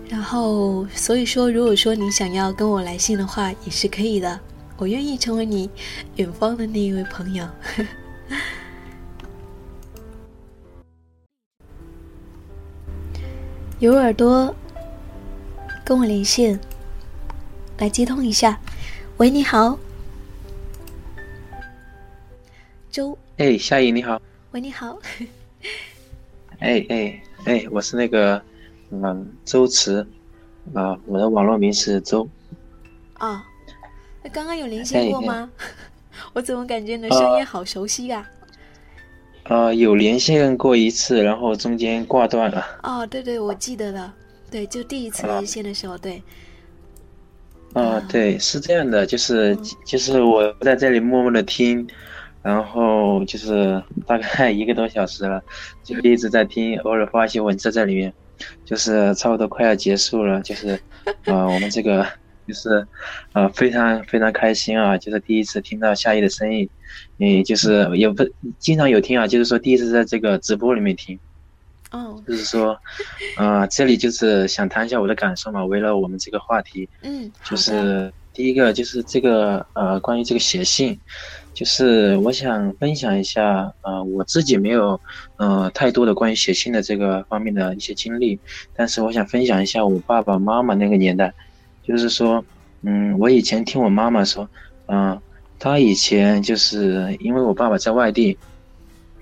[0.08, 4.40] 然后所以说，如果说你想要跟我来信的话，也是可以的。
[4.78, 5.70] 我愿意成为你
[6.16, 7.46] 远方的那一位朋友。
[13.82, 14.54] 有耳朵
[15.84, 16.60] 跟我连线，
[17.80, 18.60] 来接通一下。
[19.18, 19.76] 喂，你好，
[22.92, 23.18] 周。
[23.38, 24.22] 哎，夏雨你好。
[24.52, 25.00] 喂，你好。
[26.60, 28.40] 哎哎哎，我是那个
[28.92, 30.08] 嗯周慈
[30.76, 32.30] 啊，我的网络名是周。
[33.16, 33.44] 啊，
[34.22, 35.50] 那刚刚有连线过吗？
[36.34, 38.30] 我怎么感觉你的声音好熟悉呀？
[39.52, 42.66] 啊，有连线过一次，然后中间挂断了。
[42.84, 44.14] 哦，对对，我记得了，
[44.50, 46.24] 对，就第一次连线的时候，对。
[47.74, 49.54] 啊，对，是这样的，就是
[49.86, 51.86] 就是我在这里默默的听，
[52.42, 55.44] 然后就是大概一个多小时了，
[55.84, 58.14] 就一直在听，偶尔发一些文字在里面，
[58.64, 60.80] 就是差不多快要结束了，就是
[61.26, 62.08] 啊，我们这个
[62.48, 62.88] 就是
[63.34, 66.70] 啊，非常非常开心啊，就是第一次听到夏意的声音。
[67.24, 71.20] 嗯，就是也不经常有听啊，就是说第一次在这个直播里面听，
[71.92, 72.76] 哦，就是说，
[73.36, 81.00] 啊，这里就是想谈一下我的感受嘛，为了我们这个话题，嗯，就是第一个就是这个呃，关于这个写信，
[81.54, 85.00] 就是我想分享一下，呃，我自己没有
[85.38, 88.40] 呃太多的关于写信的这个方面的一些经历，
[88.76, 91.32] 但是我想分享一下我爸爸妈妈那个年代，
[91.84, 92.44] 就是说，
[92.82, 94.50] 嗯，我以前听我妈妈说，
[94.88, 95.22] 嗯。
[95.64, 98.36] 他以前就是因为我爸爸在外地，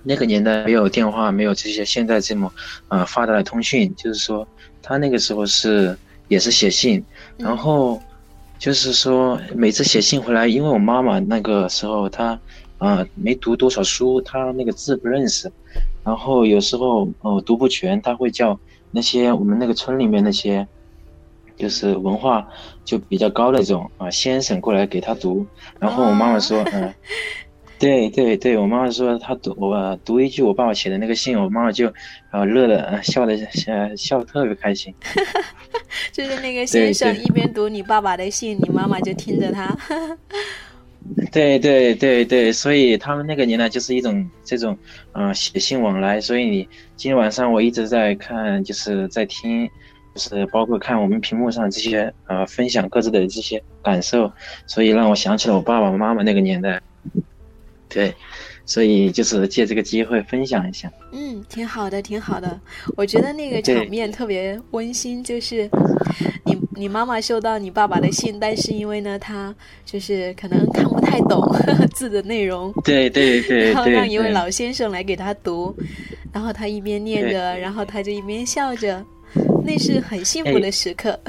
[0.03, 2.49] 那个年代没有电话，没有这些现在这么
[2.87, 4.47] 呃发达的通讯，就是说
[4.81, 5.97] 他那个时候是
[6.29, 7.03] 也是写信，
[7.35, 8.01] 然后
[8.57, 12.39] 就是说每次写信回来，因为我妈妈那个时候她
[12.77, 15.51] 啊没读多少书，她那个字不认识，
[16.05, 18.57] 然后有时候哦读不全，他会叫
[18.91, 20.65] 那些我们那个村里面那些。
[21.59, 22.47] 就是文化
[22.85, 25.45] 就比较高的这种啊先生过来给他读，
[25.77, 26.93] 然后我妈妈说，嗯，
[27.77, 31.87] 对对对，我妈妈说他读我读一句我爸爸写的那个信，我妈妈就
[32.31, 34.95] 啊乐的笑的笑笑的特别开心。
[36.13, 39.77] 就是那个先生一边读你爸爸的信，你妈妈就听着他。
[41.31, 44.77] 对对对对，所以他们那个年代就是一种这种
[45.11, 49.69] 啊写信往来，所以你今天晚上我一直在看，就是在听。
[50.19, 54.29] 就是包括看我们屏幕上这些呃分享各自的这些感受，
[54.67, 56.81] 所以让我想起了我爸爸妈妈那个年代。
[57.87, 58.13] 对，
[58.65, 60.91] 所以就是借这个机会分享一下。
[61.13, 62.59] 嗯，挺好的，挺好的。
[62.97, 65.69] 我觉得那个场面特别温馨，就是
[66.43, 69.55] 你你妈妈收到你爸爸的信，但是因为呢，他
[69.85, 71.41] 就是可能看不太懂
[71.95, 72.71] 字的内容。
[72.83, 73.71] 对对对。
[73.71, 75.73] 然后让一位老先生来给他读，
[76.33, 79.03] 然后他一边念着，然后他就一边笑着。
[79.69, 81.19] 那是很幸福的时刻，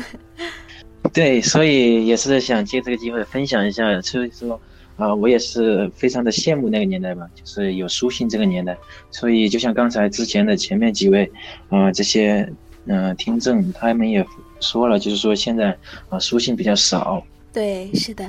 [1.12, 4.58] 对，所以也是想借这个机会分享一下，所以说
[4.96, 8.74] 啊，我也是非常的羡慕那个年代吧，就是有书信这个年代。
[9.10, 11.30] 所以就像刚才之前的前面几位
[11.68, 12.50] 啊，这些
[12.86, 14.24] 嗯听众他们也
[14.60, 15.76] 说了，就是说现在
[16.08, 17.22] 啊书信比较少。
[17.52, 18.24] 对，是的。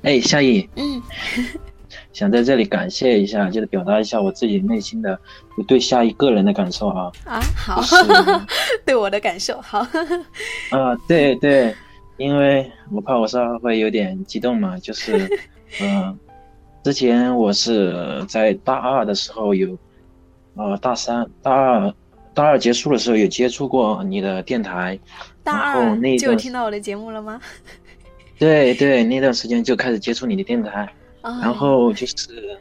[0.00, 0.66] 哎，夏意。
[0.76, 1.02] 嗯。
[2.12, 5.18] 想在这里感谢一下，就是表达一下我自己内心的
[5.66, 7.82] 对夏一个人的感受啊啊好，
[8.84, 9.78] 对我的感受好
[10.70, 11.74] 啊对对，
[12.18, 15.28] 因为我怕我稍微会有点激动嘛，就是
[15.80, 16.18] 嗯，
[16.84, 19.76] 之前我是在大二的时候有，
[20.54, 21.94] 呃大三大二
[22.34, 24.98] 大二结束的时候有接触过你的电台，
[25.42, 27.40] 大二就听到我的节目了吗？
[28.38, 30.86] 对对，那段时间就开始接触你的电台。
[31.22, 32.58] 然后就是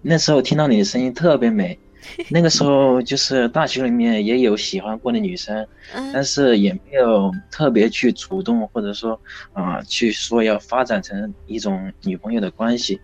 [0.00, 1.78] 那时候听到你的声音特别美，
[2.30, 5.66] 那个时候就是大学里面也有喜欢过的女生，
[6.12, 9.18] 但是也没有特别去主动或者说
[9.54, 13.00] 啊去说要发展成一种女朋友的关系。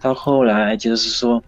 [0.00, 1.42] 到后来就是说，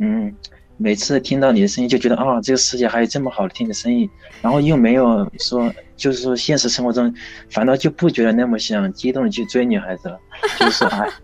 [0.00, 0.34] 嗯，
[0.76, 4.10] 每次听到你的声音就觉得啊这个世界还有这么好听的声音，
[4.42, 7.14] 然后又没有说就是说现实生活中
[7.48, 10.18] 反倒就不觉得那么想激动的去追女孩子了，
[10.58, 11.08] 就是说哎。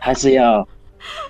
[0.00, 0.66] 还是要，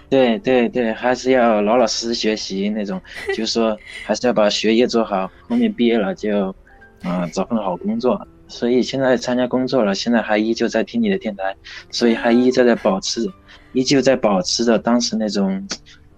[0.09, 6.55] 对对对，还是要老老实实学习那种，就是说 还是要把学业做好，后面毕业了就，
[7.03, 8.27] 啊，找份好工作。
[8.49, 11.57] 所以现在参加工作了，现在还依旧在听你的电台，
[11.91, 13.27] 所以还依旧在保持，
[13.73, 15.67] 依旧在保持着当时那种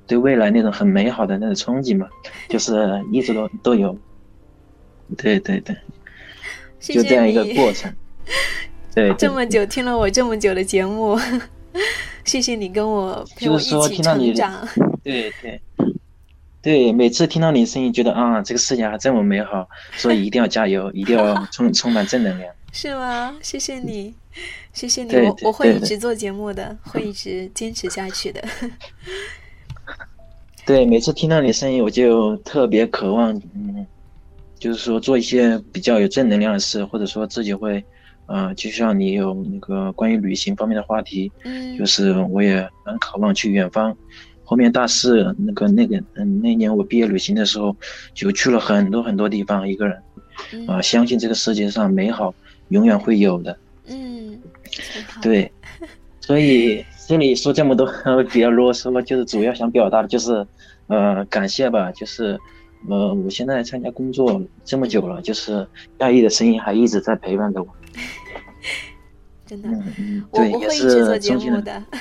[0.06, 2.08] 对未来那种很美好的那种憧憬嘛，
[2.48, 3.96] 就是一直都 都有。
[5.16, 5.76] 对对对，
[6.80, 7.94] 就这样一个过程。
[8.92, 11.16] 对， 这么久听了我这么久的节目，
[12.24, 14.66] 谢谢你跟我陪我一起成长。
[15.02, 15.60] 对对
[16.62, 22.50] 对，每次听到你声音，觉得啊，这个世界还这么美好，所以一定要加油， 一定要充充满正能量。
[22.72, 23.36] 是吗？
[23.42, 24.14] 谢谢你，
[24.72, 28.42] 谢谢你，我我会一直做节目的， 会一直坚持下去的。
[30.64, 33.86] 对，每次听到你声音，我就特别渴望，嗯，
[34.58, 37.84] 就是说做一些比较有正能量的事，或者说自己会。
[38.26, 43.96] 啊，就像你有那个关于旅行方面的话题，嗯，就是我也很渴望去远方。
[44.46, 47.74] 后面大四那个那个嗯，那年我毕业旅行的时候，
[48.12, 50.02] 就去了很多很多地方，一个人，
[50.66, 52.34] 啊，相信这个世界上美好
[52.68, 53.56] 永远会有的。
[53.86, 54.38] 嗯，
[55.22, 55.50] 对，
[56.20, 57.86] 所以这里说这么多
[58.30, 60.46] 比较啰嗦，就是主要想表达的就是，
[60.88, 62.38] 呃，感谢吧，就是，
[62.88, 65.66] 呃，我现在参加工作这么久了，就是
[66.00, 67.68] 亚裔的声音还一直在陪伴着我。
[69.46, 69.68] 真的，
[70.30, 71.82] 我我会一直做节目的。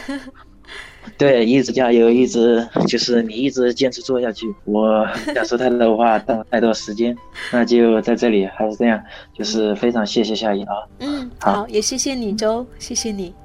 [1.18, 4.48] 对，一直加油，一直就是你一直坚持做下去。
[4.64, 7.16] 我想说太多的话，耽误太多时间，
[7.52, 10.76] 那就在这里还是这样，就是非常谢谢夏一啊。
[11.00, 13.36] 嗯，好，也谢谢你周，谢谢你。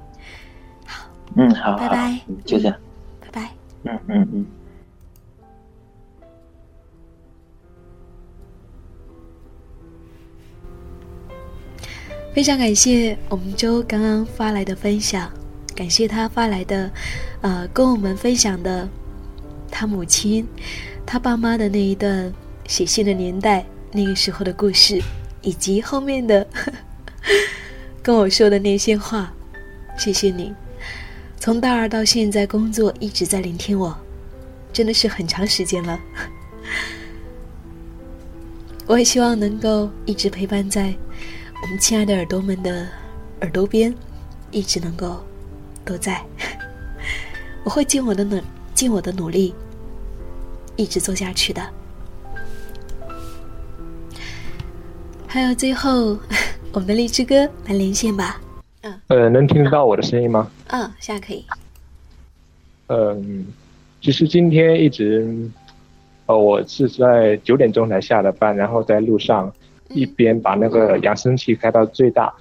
[0.85, 2.77] 好，嗯，好，拜拜，就这样，
[3.19, 3.49] 拜拜。
[3.83, 4.45] 嗯嗯嗯。
[12.31, 15.29] 非常感谢我们周刚刚发来的分享，
[15.75, 16.89] 感谢他发来的，
[17.41, 18.87] 呃，跟我们分享的
[19.69, 20.47] 他母亲、
[21.05, 22.31] 他爸妈的那一段
[22.67, 25.01] 写信的年代，那个时候的故事，
[25.41, 26.47] 以及后面的
[28.01, 29.33] 跟我说的那些话。
[29.97, 30.53] 谢谢你，
[31.37, 33.97] 从大二到现在工作一直在聆听我，
[34.71, 35.99] 真的是很长时间了。
[38.87, 40.93] 我也希望能够一直陪伴在。
[41.61, 42.87] 我们亲爱的耳朵们的
[43.41, 43.93] 耳朵边，
[44.49, 45.21] 一直能够
[45.83, 46.23] 都在。
[47.63, 48.41] 我会尽我的努
[48.73, 49.53] 尽我的努力，
[50.77, 51.61] 一直做下去的。
[55.27, 56.17] 还有最后，
[56.71, 57.35] 我们的荔枝哥
[57.65, 58.41] 来连线吧。
[58.81, 59.01] 嗯。
[59.07, 60.49] 呃，能听得到我的声音吗？
[60.67, 61.45] 嗯，现在可以。
[62.87, 63.45] 嗯，
[64.01, 65.49] 其实今天一直，
[66.25, 69.53] 呃，我是在九点钟才下的班，然后在路上。
[69.89, 72.33] 一边把那个扬声器开到最大，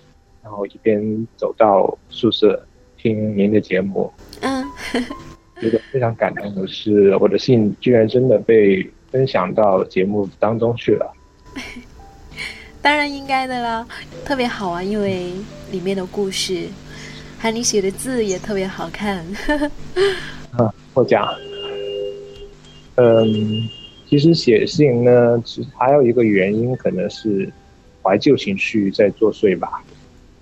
[0.42, 2.62] 然后一边走到宿舍
[2.96, 4.12] 听您的节目。
[4.40, 4.64] 嗯，
[5.60, 11.12] 觉得非常感动的是，我的信居然真的被分享到节目当中去了。
[12.82, 13.86] 当然应该的啦，
[14.24, 15.32] 特别好啊，因为
[15.70, 16.68] 里面的故事，
[17.38, 19.24] 还有你写的字也特别好看。
[20.56, 21.26] 啊，获奖。
[22.96, 23.68] 嗯。
[24.08, 27.52] 其实写信呢，其实还有一个原因，可能是
[28.02, 29.84] 怀旧情绪在作祟吧。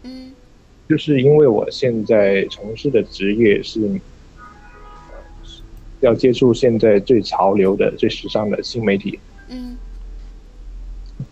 [0.05, 0.31] 嗯，
[0.89, 4.01] 就是因为我现在从事的职业是
[5.99, 9.19] 要接触现在最潮流的、最时尚的新媒体。
[9.49, 9.77] 嗯，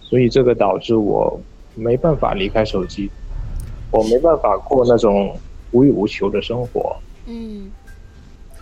[0.01, 1.41] 所以这个导致我
[1.77, 3.09] 没办法离开手机，
[3.93, 5.39] 我没办法过那种
[5.71, 6.97] 无欲无求的生活。
[7.27, 7.71] 嗯，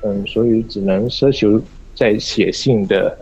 [0.03, 1.59] 嗯，所以只能奢求
[1.95, 3.19] 在写信的。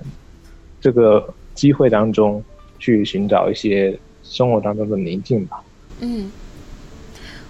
[0.80, 2.42] 这个机会当中，
[2.78, 5.62] 去寻找一些生活当中的宁静吧。
[6.00, 6.30] 嗯，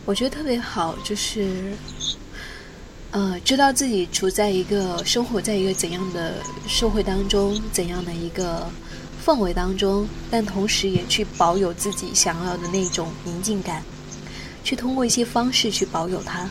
[0.05, 1.73] 我觉得特别好，就是，
[3.13, 6.35] 呃，知道自己处在一个生活在一个怎样的
[6.67, 8.67] 社会当中，怎样的一个
[9.25, 13.85] 氛围当中，但同时也去保有自己想要的那种宁静感，
[14.65, 16.51] 去通过一些方式去保有它。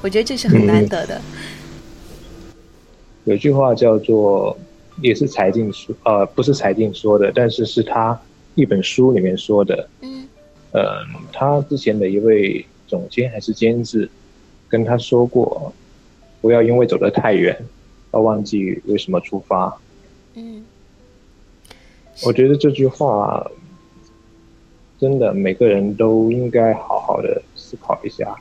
[0.00, 1.22] 我觉得这是很难得的。
[3.22, 4.58] 有句话叫做。
[5.00, 8.20] 也是财经说，呃，不是财经说的，但是是他
[8.54, 9.88] 一本书里面说的。
[10.00, 10.28] 嗯，
[10.72, 10.98] 呃，
[11.32, 14.08] 他之前的一位总监还是监制
[14.68, 15.72] 跟他说过，
[16.40, 17.56] 不要因为走得太远，
[18.10, 19.76] 而忘记为什么出发。
[20.34, 20.64] 嗯，
[22.24, 23.50] 我觉得这句话
[24.98, 28.36] 真的每个人都应该好好的思考一下。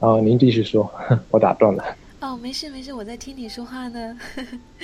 [0.00, 0.88] 啊，您继续说，
[1.30, 1.84] 我打断了。
[2.20, 4.18] 哦，没事没事，我在听你说话呢。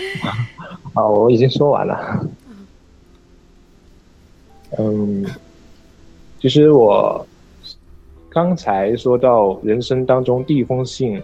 [0.94, 2.28] 啊，我已经说完了。
[4.78, 5.24] 嗯，
[6.40, 7.26] 其实我
[8.28, 11.20] 刚才说到人生当中第一封信，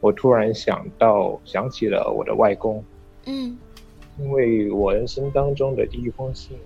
[0.00, 2.82] 我突然想到想起了我的外公，
[3.26, 3.56] 嗯
[4.18, 6.56] 因为我人生当中的第一封信，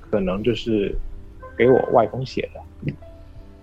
[0.00, 0.96] 可能就是
[1.56, 2.94] 给我外公写的。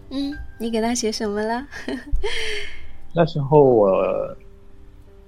[0.10, 1.68] 嗯，你给他写什么了？
[3.16, 4.36] 那时候我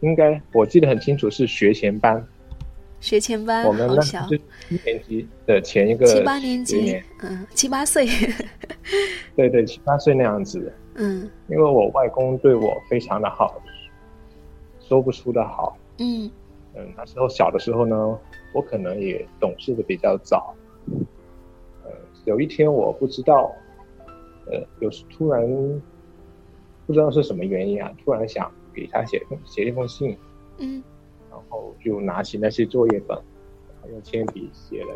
[0.02, 2.26] 应该我记得很清楚，是学前班，
[3.00, 8.08] 学前班，我们好小那是，一年级的前一个七八年级，嗯，七八岁，
[9.36, 10.72] 对对，七八岁那样子。
[10.98, 13.62] 嗯因为我外公对我非常的好，
[14.80, 15.78] 说不出的好。
[15.98, 16.32] 嗯
[16.74, 18.18] 嗯，那时候小的时候呢，
[18.54, 20.56] 我可能也懂事的比较早。
[21.84, 21.92] 呃，
[22.26, 23.52] 有一天我不知道，
[24.46, 25.46] 呃，有时突然
[26.88, 30.18] 不知道是什么原因啊，突然想给他写写一封信，
[30.58, 30.84] 嗯。
[31.32, 34.94] 然后就拿起那些作业本，然后用铅笔写了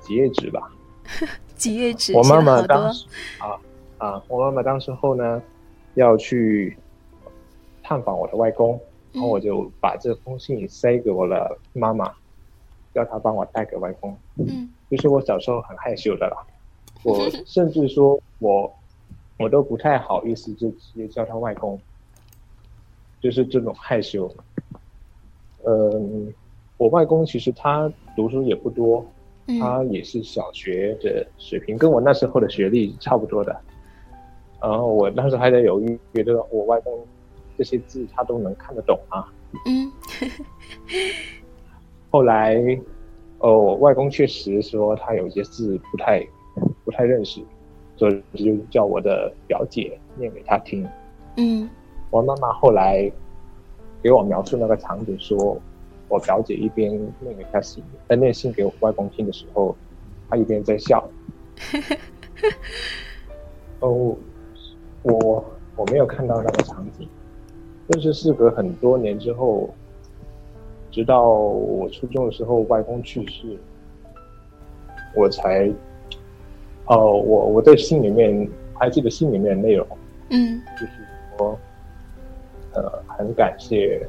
[0.00, 0.72] 几页纸吧。
[1.54, 3.06] 几页纸，我妈妈当时
[3.38, 3.54] 啊
[3.98, 5.42] 啊，我妈妈当时候呢
[5.94, 6.76] 要去
[7.82, 8.80] 探访我的外公，
[9.12, 12.12] 然后我就把这封信塞给我的妈妈，
[12.94, 14.16] 叫她帮我带给外公。
[14.36, 14.68] 嗯。
[14.90, 16.36] 就是我小时候很害羞的啦，
[17.04, 18.72] 我甚至说我
[19.38, 21.80] 我都不太好意思就直接叫他外公，
[23.20, 24.32] 就是这种害羞。
[25.66, 26.32] 嗯，
[26.78, 29.04] 我外公其实他读书也不多，
[29.46, 33.54] 嗯他也是小学的水平，跟我那时候的学历差不多的。
[34.62, 36.92] 然后我当时还在犹豫，觉得我外公
[37.56, 39.30] 这些字他都能看得懂啊。
[39.66, 39.90] 嗯
[42.10, 42.56] 后来，
[43.38, 46.26] 哦，我外公确实说他有些字不太
[46.84, 47.40] 不太认识，
[47.96, 50.86] 所以就叫我的表姐念给他听。
[51.36, 51.68] 嗯
[52.10, 53.10] 我妈妈后来
[54.02, 55.60] 给我描述那个场景说，
[56.08, 56.90] 我表姐一边
[57.20, 59.76] 念给她信，在，念信给我外公听的时候，
[60.28, 61.08] 她一边在笑。
[63.80, 64.16] 哦，
[65.02, 65.44] 我
[65.76, 67.08] 我没有看到那个场景，
[67.86, 69.70] 但是事隔很多年之后，
[70.90, 73.56] 直到我初中的时候，外公去世，
[75.14, 75.70] 我才，
[76.86, 79.86] 哦，我我在信里面还记得信里面的内容，
[80.30, 80.92] 嗯就是
[81.38, 81.58] 说，
[82.72, 84.06] 呃，很感谢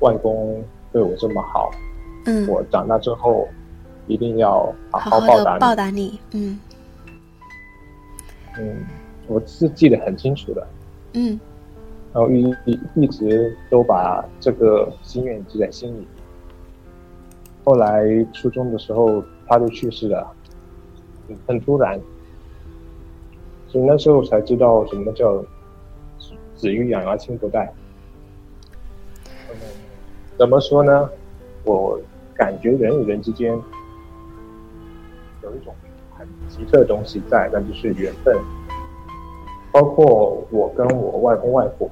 [0.00, 0.62] 外公
[0.92, 1.70] 对我这么好，
[2.26, 3.48] 嗯，我长大之后
[4.06, 5.60] 一定要好好报答你。
[5.60, 6.58] 报答你，嗯
[8.58, 8.84] 嗯，
[9.26, 10.66] 我是记得很清楚的，
[11.14, 11.38] 嗯
[12.12, 16.06] 然后一一一直都把这个心愿记在心里。
[17.64, 20.32] 后来初中的时候他就去世了，
[21.28, 22.00] 嗯很突然，
[23.66, 25.44] 所以那时候才知道什么叫
[26.56, 27.72] 子欲养而亲不待。
[30.36, 31.08] 怎么说呢？
[31.64, 31.98] 我
[32.34, 33.52] 感觉人与人之间
[35.42, 35.74] 有一种
[36.16, 38.36] 很奇特的东西在，那就是缘分。
[39.72, 41.90] 包括我跟我外公外婆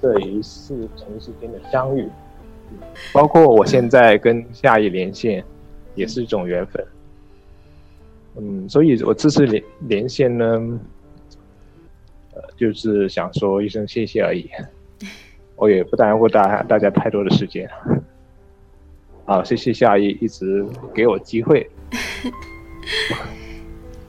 [0.00, 2.08] 这一次城市间的相遇，
[3.12, 5.44] 包括我现在跟夏意连线，
[5.94, 6.86] 也是一种缘分。
[8.36, 10.78] 嗯，所以我这次连连线呢，
[12.56, 14.48] 就是想说一声谢谢而已，
[15.56, 17.68] 我也不耽误大大家太多的时间。
[19.24, 20.64] 好，谢谢夏意一直
[20.94, 21.68] 给我机会。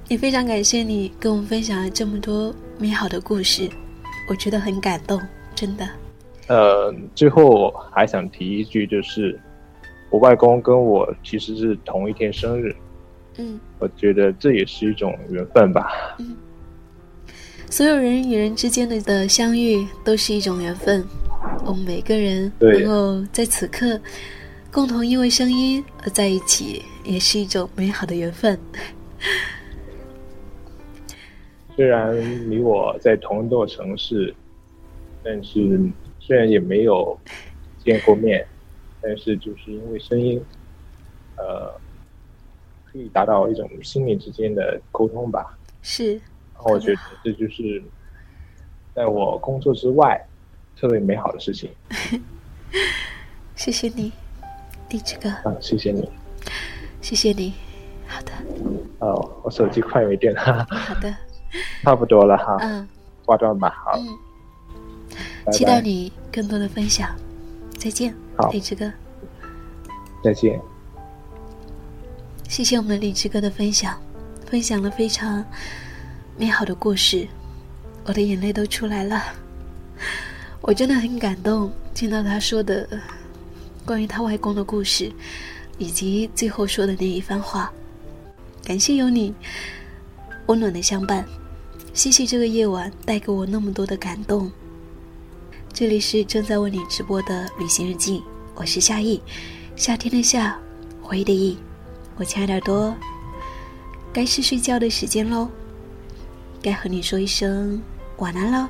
[0.07, 3.69] 也非常感谢你跟我们分享了这么多美好的故事，
[4.29, 5.21] 我觉得很感动，
[5.53, 5.87] 真的。
[6.47, 9.39] 呃，最后还想提一句，就是
[10.09, 12.75] 我外公跟我其实是同一天生日，
[13.37, 16.15] 嗯我觉得这也是一种缘分吧。
[16.17, 16.35] 嗯，
[17.69, 21.05] 所有人与人之间的的相遇都是一种缘分，
[21.63, 23.99] 我们每个人能够在此刻
[24.71, 28.59] 共同因为声音而在一起，也是一种美好的缘分。
[31.75, 34.33] 虽然你我在同一座城市，
[35.23, 35.79] 但是
[36.19, 37.17] 虽然也没有
[37.85, 38.45] 见过面，
[38.99, 40.41] 但是就是因为声音，
[41.37, 41.71] 呃，
[42.91, 45.55] 可以达到一种心灵之间的沟通吧。
[45.81, 46.19] 是，
[46.59, 47.81] 然后我觉得这就是
[48.93, 50.21] 在我工作之外
[50.75, 51.71] 特别美好的事情。
[53.55, 54.11] 谢谢你，
[54.89, 56.09] 荔枝哥，啊，谢谢你。
[57.01, 57.53] 谢谢你。
[58.05, 58.31] 好的，
[58.99, 61.15] 哦，我手机快没电了，好的，
[61.81, 62.85] 差不多了哈，嗯
[63.23, 63.69] 挂断吧。
[63.69, 64.05] 好，嗯，
[65.45, 67.15] 拜期待，你更多的分享。
[67.77, 68.91] 再见，好荔枝哥。
[70.21, 70.59] 再见。
[72.49, 73.97] 谢谢我们的荔枝哥的分享，
[74.45, 75.45] 分享了非常
[76.39, 77.27] 美好的故事，
[78.05, 79.21] 我的眼泪都出来了。
[80.61, 82.87] 我真的很感动，听到他说的
[83.85, 85.11] 关于他外公的故事，
[85.77, 87.69] 以及最后说的那一番话。
[88.63, 89.33] 感谢有你
[90.45, 91.25] 温暖的相伴，
[91.93, 94.49] 谢谢这个夜晚带给我那么多的感动。
[95.73, 98.23] 这里是正在为你直播的旅行日记，
[98.55, 99.21] 我是夏意，
[99.75, 100.57] 夏天的夏，
[101.01, 101.57] 回忆的忆，
[102.15, 102.95] 我亲爱的耳朵，
[104.13, 105.49] 该是睡觉的时间喽，
[106.61, 107.81] 该和你说一声
[108.17, 108.67] 晚安喽。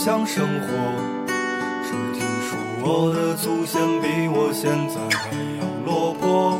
[0.00, 0.66] 爷的故乡生活，
[1.84, 5.28] 只听说我的祖先比我现在还
[5.60, 6.58] 要落魄。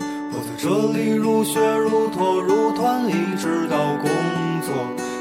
[0.00, 4.08] 我在这里如雪如托如团，一直到工
[4.62, 4.72] 作，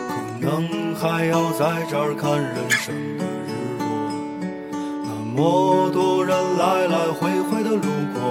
[0.07, 3.85] 可能还要在这儿看人生的日落。
[5.03, 7.81] 那么多人来来回回的路
[8.13, 8.21] 过，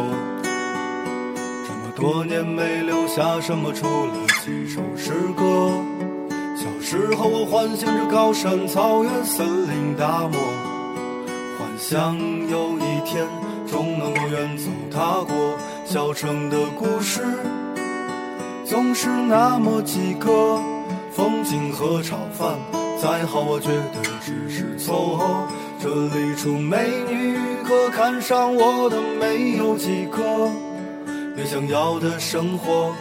[1.66, 4.12] 这么多年没留下什么，除了
[4.42, 5.85] 几首诗歌。
[6.88, 10.38] 时候，我幻想着高山、草原、森林、大漠，
[11.58, 12.16] 幻想
[12.48, 13.26] 有一天
[13.66, 15.58] 终能够远走他国。
[15.84, 17.22] 小城的故事
[18.64, 20.60] 总是那么几个，
[21.10, 22.54] 风景和炒饭
[23.02, 25.48] 再好，我觉得只是凑合。
[25.80, 30.48] 这里出美女，可看上我的没有几个。
[31.36, 32.94] 越想要的生活，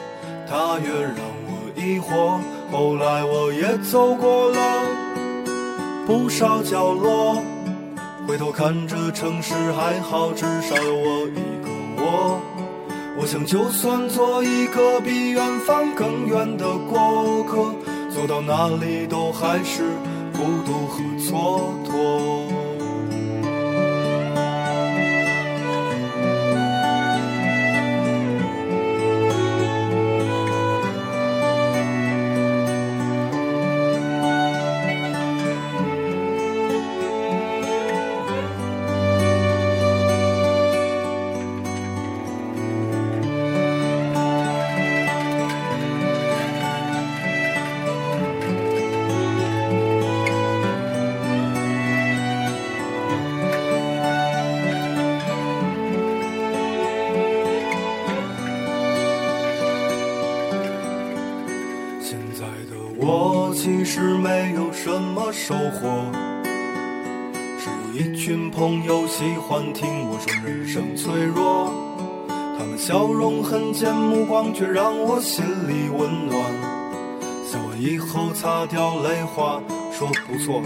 [0.49, 2.39] 它越让我疑惑。
[2.71, 4.57] 后来我也走过了
[6.05, 7.41] 不少角落，
[8.27, 12.39] 回头看这城市还好，至少有我一个我。
[13.17, 17.73] 我想就算做一个比远方更远的过客，
[18.13, 19.83] 走到哪里都还是
[20.33, 22.44] 孤独和蹉跎。
[65.37, 66.09] 收获，
[67.59, 71.71] 只有一群朋友喜欢听我说人生脆弱。
[72.57, 76.41] 他们笑容很贱，目光却让我心里温暖。
[77.45, 79.61] 笑完以后擦掉泪花，
[79.91, 80.61] 说不错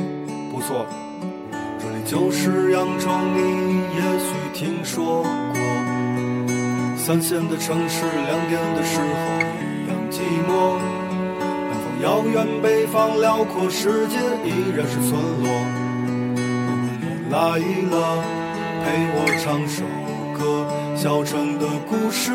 [0.51, 0.85] 不错。
[1.79, 5.31] 这里就是扬州，你也许听说过。
[6.95, 9.05] 三线的城市，两点的时候
[9.49, 10.98] 一样寂寞。
[12.01, 15.11] 遥远北方，辽阔世界依然是村
[15.43, 15.49] 落。
[16.33, 17.59] 你来
[17.91, 18.23] 了，
[18.85, 18.85] 陪
[19.15, 19.83] 我唱首
[20.37, 20.65] 歌。
[20.95, 22.31] 小城的故事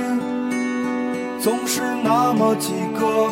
[1.41, 3.31] 总是那么几个，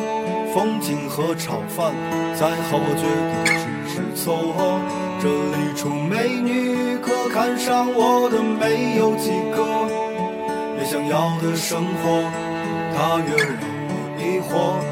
[0.55, 1.93] 风景和炒饭
[2.35, 4.81] 再好，我觉得只是凑合。
[5.21, 9.63] 这里出美女，可看上我的没有几个。
[10.79, 12.25] 越想要的生活，
[12.97, 14.92] 它越让我疑惑。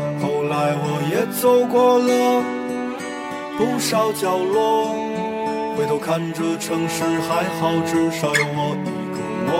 [0.50, 2.42] 来我也走过了
[3.56, 4.92] 不少角落，
[5.76, 9.52] 回头看这城市还好，至少有我一个我。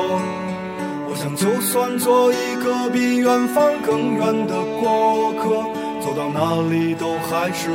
[1.09, 5.62] 我想就算做一个比远方更远的过客，
[6.01, 7.70] 走到哪里都还是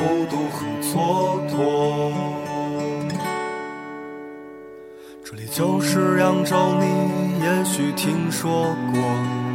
[0.00, 2.12] 孤独和蹉跎。
[5.22, 9.45] 这里就是扬州，你也许听说过。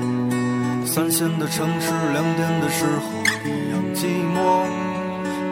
[0.93, 3.01] 三线的城市，两点的时候
[3.45, 4.67] 一样寂寞。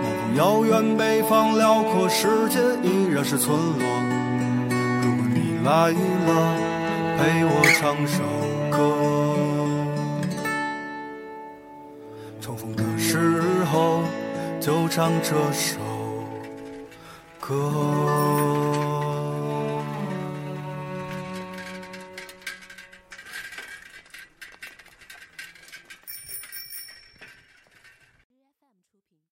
[0.04, 3.86] 南方遥远，北方辽阔，世界依然是村落。
[5.02, 5.92] 如果你来
[6.28, 6.58] 了，
[7.18, 8.22] 陪我唱首
[8.70, 8.78] 歌。
[12.42, 14.04] 重逢的时候，
[14.60, 15.80] 就唱这首
[17.40, 18.59] 歌。